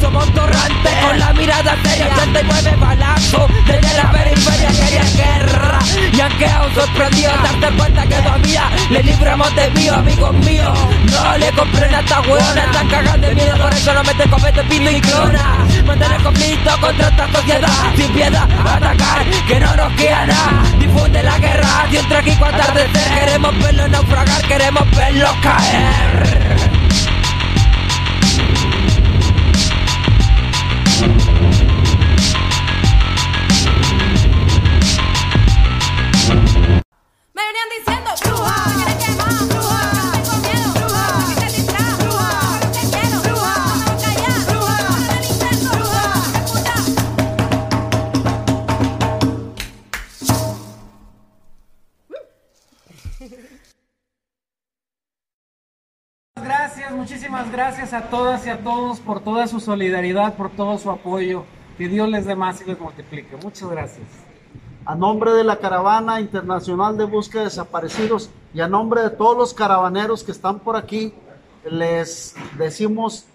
[0.00, 5.78] Somos torrantes con la mirada seria 89 balazos desde la periferia quería guerra
[6.12, 10.78] Y han quedado sorprendidos darte cuenta que todavía le libramos de mío, amigos míos
[11.10, 14.62] No le compren a esta hueona, están cagando de miedo, por eso no mete copete,
[14.64, 15.66] pino y clona.
[15.86, 20.62] Mantener conflicto contra esta sociedad, sin piedad, atacar, que no nos queda nada.
[20.78, 23.18] Difunde la guerra, de un trágico atardecer.
[23.18, 25.71] Queremos verlo naufragar, queremos verlo caer.
[25.72, 25.78] Me
[37.42, 38.10] venían diciendo,
[57.62, 61.44] gracias a todas y a todos por toda su solidaridad, por todo su apoyo.
[61.78, 63.36] Que Dios les dé más y les multiplique.
[63.36, 64.08] Muchas gracias.
[64.84, 69.36] A nombre de la Caravana Internacional de Búsqueda de Desaparecidos y a nombre de todos
[69.36, 71.14] los caravaneros que están por aquí,
[71.64, 73.26] les decimos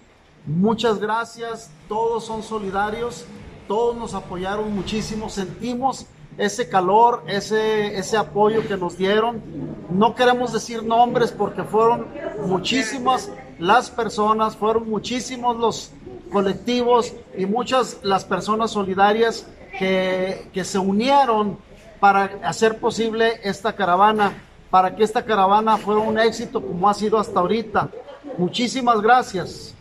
[0.45, 1.71] muchas gracias.
[1.87, 3.23] Todos son solidarios,
[3.65, 6.05] todos nos apoyaron muchísimo, sentimos
[6.37, 9.41] ese calor, ese, ese apoyo que nos dieron.
[9.89, 12.07] No queremos decir nombres porque fueron
[12.45, 15.91] muchísimas las personas, fueron muchísimos los
[16.31, 19.47] colectivos y muchas las personas solidarias
[19.79, 21.57] que, que se unieron
[21.99, 24.33] para hacer posible esta caravana,
[24.69, 27.89] para que esta caravana fuera un éxito como ha sido hasta ahorita.
[28.37, 29.73] Muchísimas gracias.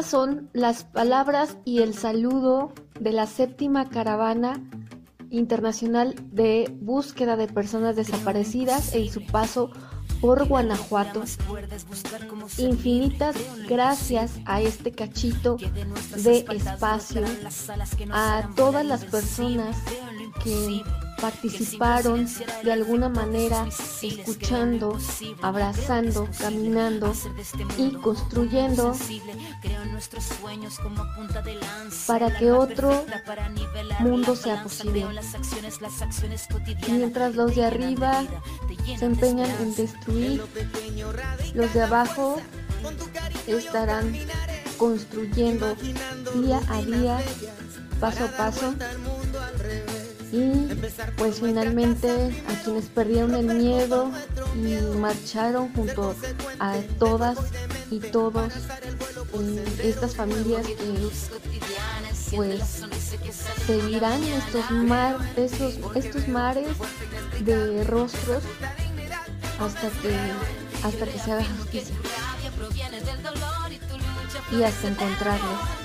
[0.00, 4.58] Y esas son las palabras y el saludo de la séptima caravana
[5.28, 9.70] internacional de búsqueda de personas desaparecidas en su paso
[10.22, 11.22] por Guanajuato.
[12.56, 13.36] Infinitas
[13.68, 15.58] gracias a este cachito
[16.16, 17.22] de espacio,
[18.10, 19.76] a todas las personas
[20.42, 20.80] que
[21.20, 22.26] participaron
[22.62, 23.66] de alguna manera
[24.02, 24.98] escuchando,
[25.42, 27.12] abrazando, caminando
[27.76, 28.96] y construyendo
[32.06, 33.04] para que otro
[34.00, 35.06] mundo sea posible.
[36.88, 38.24] Mientras los de arriba
[38.98, 40.42] se empeñan en destruir,
[41.54, 42.40] los de abajo
[43.46, 44.16] estarán
[44.78, 45.76] construyendo
[46.34, 47.20] día a día,
[48.00, 48.74] paso a paso.
[50.32, 50.68] Y
[51.16, 52.08] pues finalmente
[52.48, 54.10] a quienes perdieron el miedo
[54.54, 56.14] y marcharon junto
[56.58, 57.38] a todas
[57.90, 60.76] y todos eh, estas familias que
[62.36, 62.84] pues
[63.66, 66.76] seguirán estos mar estos, estos mares
[67.40, 68.44] de rostros
[69.58, 70.16] hasta que
[70.84, 71.94] hasta que se haga justicia
[74.52, 75.79] y hasta encontrarlos.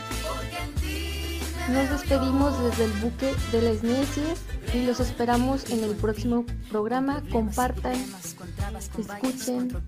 [1.69, 4.39] Nos despedimos desde el buque de las Necias
[4.73, 7.23] y los esperamos en el próximo programa.
[7.31, 7.95] Compartan,
[8.99, 9.83] escuchen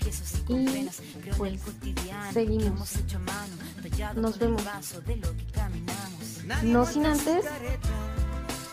[0.47, 0.65] y
[1.37, 1.61] pues
[2.33, 2.93] seguimos.
[4.15, 4.63] Nos vemos.
[6.63, 7.45] No sin antes,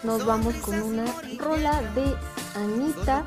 [0.02, 1.04] nos vamos con una
[1.38, 2.16] rola de
[2.54, 3.26] Anita.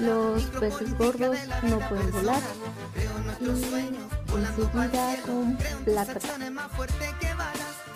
[0.00, 2.42] Los peces gordos no pueden volar.
[3.40, 6.18] Y enseguida con plata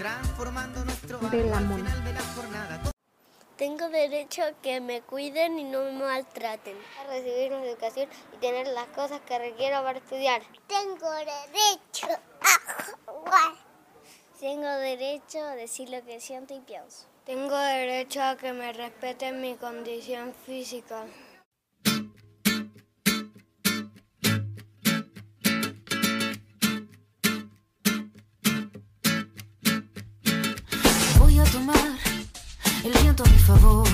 [0.03, 1.95] de la mona.
[3.57, 6.77] Tengo derecho a que me cuiden y no me maltraten.
[7.01, 10.43] A recibir una educación y tener las cosas que requiero para estudiar.
[10.67, 12.09] Tengo derecho
[12.41, 13.55] a jugar.
[14.41, 17.07] Tengo derecho a decir lo que siento y pienso.
[17.25, 21.05] Tengo derecho a que me respeten mi condición física.
[33.43, 33.89] Favor.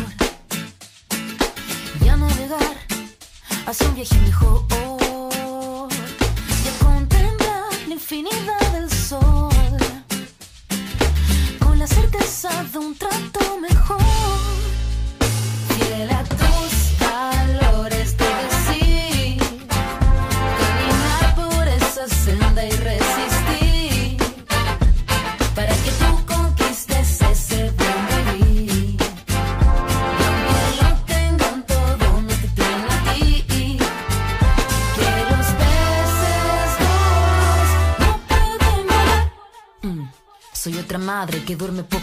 [2.05, 2.77] Y a navegar
[3.67, 4.65] hacia un viaje mejor.
[6.65, 8.48] Y a contemplar la infinidad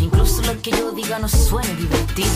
[0.00, 2.28] Incluso lo que yo diga no suene divertido.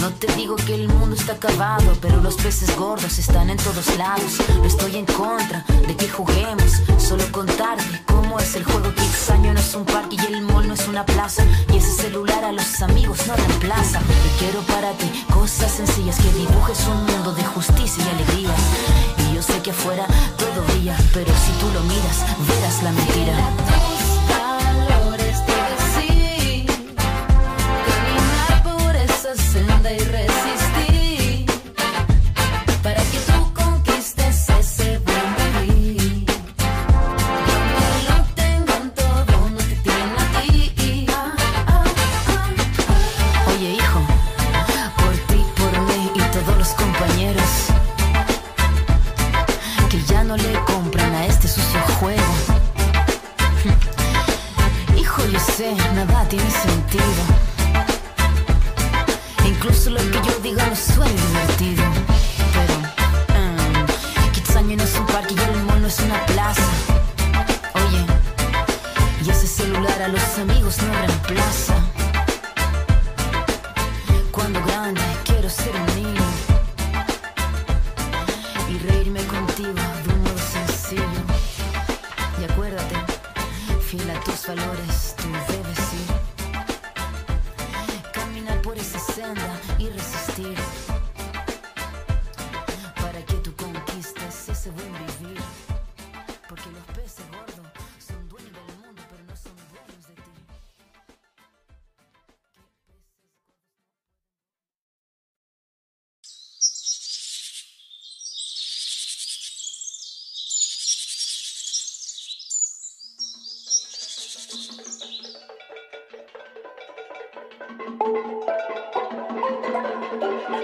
[0.00, 3.94] No te digo que el mundo está acabado, pero los peces gordos están en todos
[3.98, 4.38] lados.
[4.56, 8.90] No estoy en contra de que juguemos, solo contarte cómo es el juego.
[8.94, 11.44] Que año no es un parque y el mall no es una plaza.
[11.70, 14.00] Y ese celular a los amigos no reemplaza.
[14.00, 18.54] Yo quiero para ti cosas sencillas que dibujes un mundo de justicia y alegría.
[19.28, 20.06] Y yo sé que afuera
[20.38, 23.85] todo brilla, pero si tú lo miras, verás la mentira.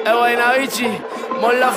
[0.05, 0.89] Eh, buena, bichi,
[1.41, 1.71] mon la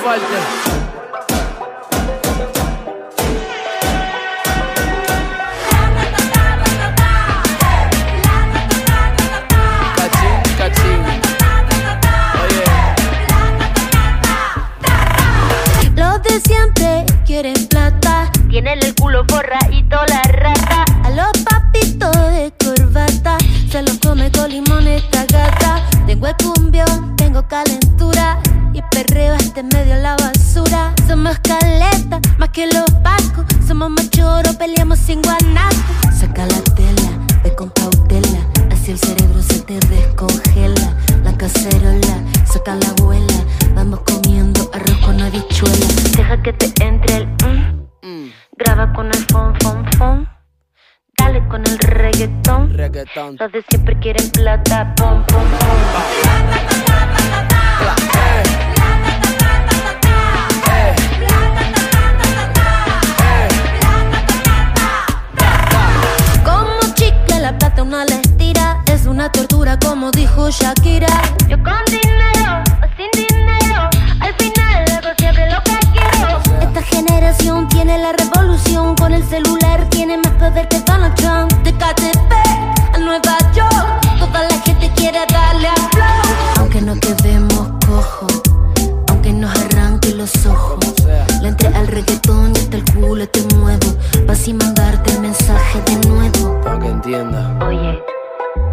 [91.42, 93.96] Le entré al reggaetón y hasta el culo te muevo.
[94.26, 96.60] Pa' así mandarte el mensaje de nuevo.
[96.62, 97.58] Para que entienda.
[97.66, 98.02] Oye,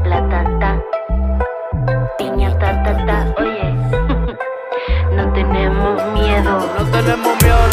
[0.05, 0.82] la tata,
[2.18, 3.74] piña ta ta ta, oye,
[5.16, 6.70] no tenemos miedo.
[6.78, 7.72] No tenemos miedo,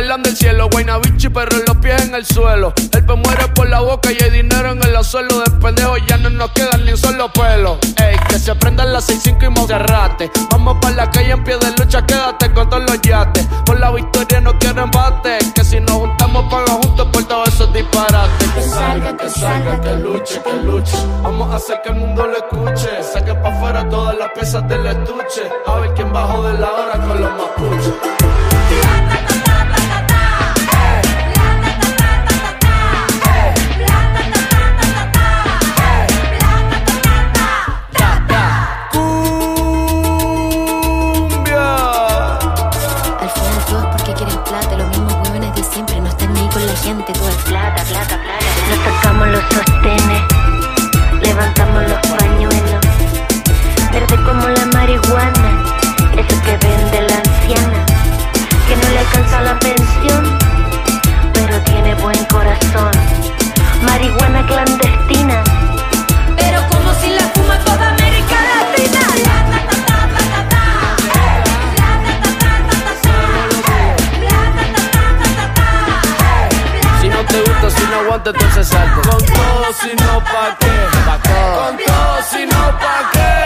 [0.00, 0.70] Velan del cielo.
[0.70, 2.72] Guaynabichi, pero los pies en el suelo.
[2.90, 5.40] El pe muere por la boca y hay dinero en el suelo.
[5.40, 7.78] De pendejo ya no nos queda ni un solo pelo.
[7.98, 10.30] Ey, que se prendan las 6-5 y Monserrate.
[10.52, 13.46] Vamos para la calle en pie de lucha, quédate con todos los yates.
[13.66, 15.36] Por la victoria no quiero empate.
[15.54, 18.48] Que si nos juntamos, paga juntos por todos esos disparates.
[18.54, 20.96] Que salga, que salga, que luche, que luche.
[21.22, 23.02] Vamos a hacer que el mundo lo escuche.
[23.02, 25.42] Saque pa' afuera todas las piezas del estuche.
[25.66, 28.19] A ver quién bajó de la hora con los mapuches.
[49.40, 50.22] Los sostenes,
[51.22, 52.84] levantamos los pañuelos,
[53.92, 55.64] verde como la marihuana,
[56.16, 57.86] eso que vende la anciana,
[58.66, 60.38] que no le alcanza la pensión,
[61.32, 62.90] pero tiene buen corazón.
[63.82, 64.79] Marihuana clandestina,
[78.64, 78.76] se.
[78.76, 80.74] Con todo si no pa' qué.
[81.56, 83.39] Con todo si no pa' qué.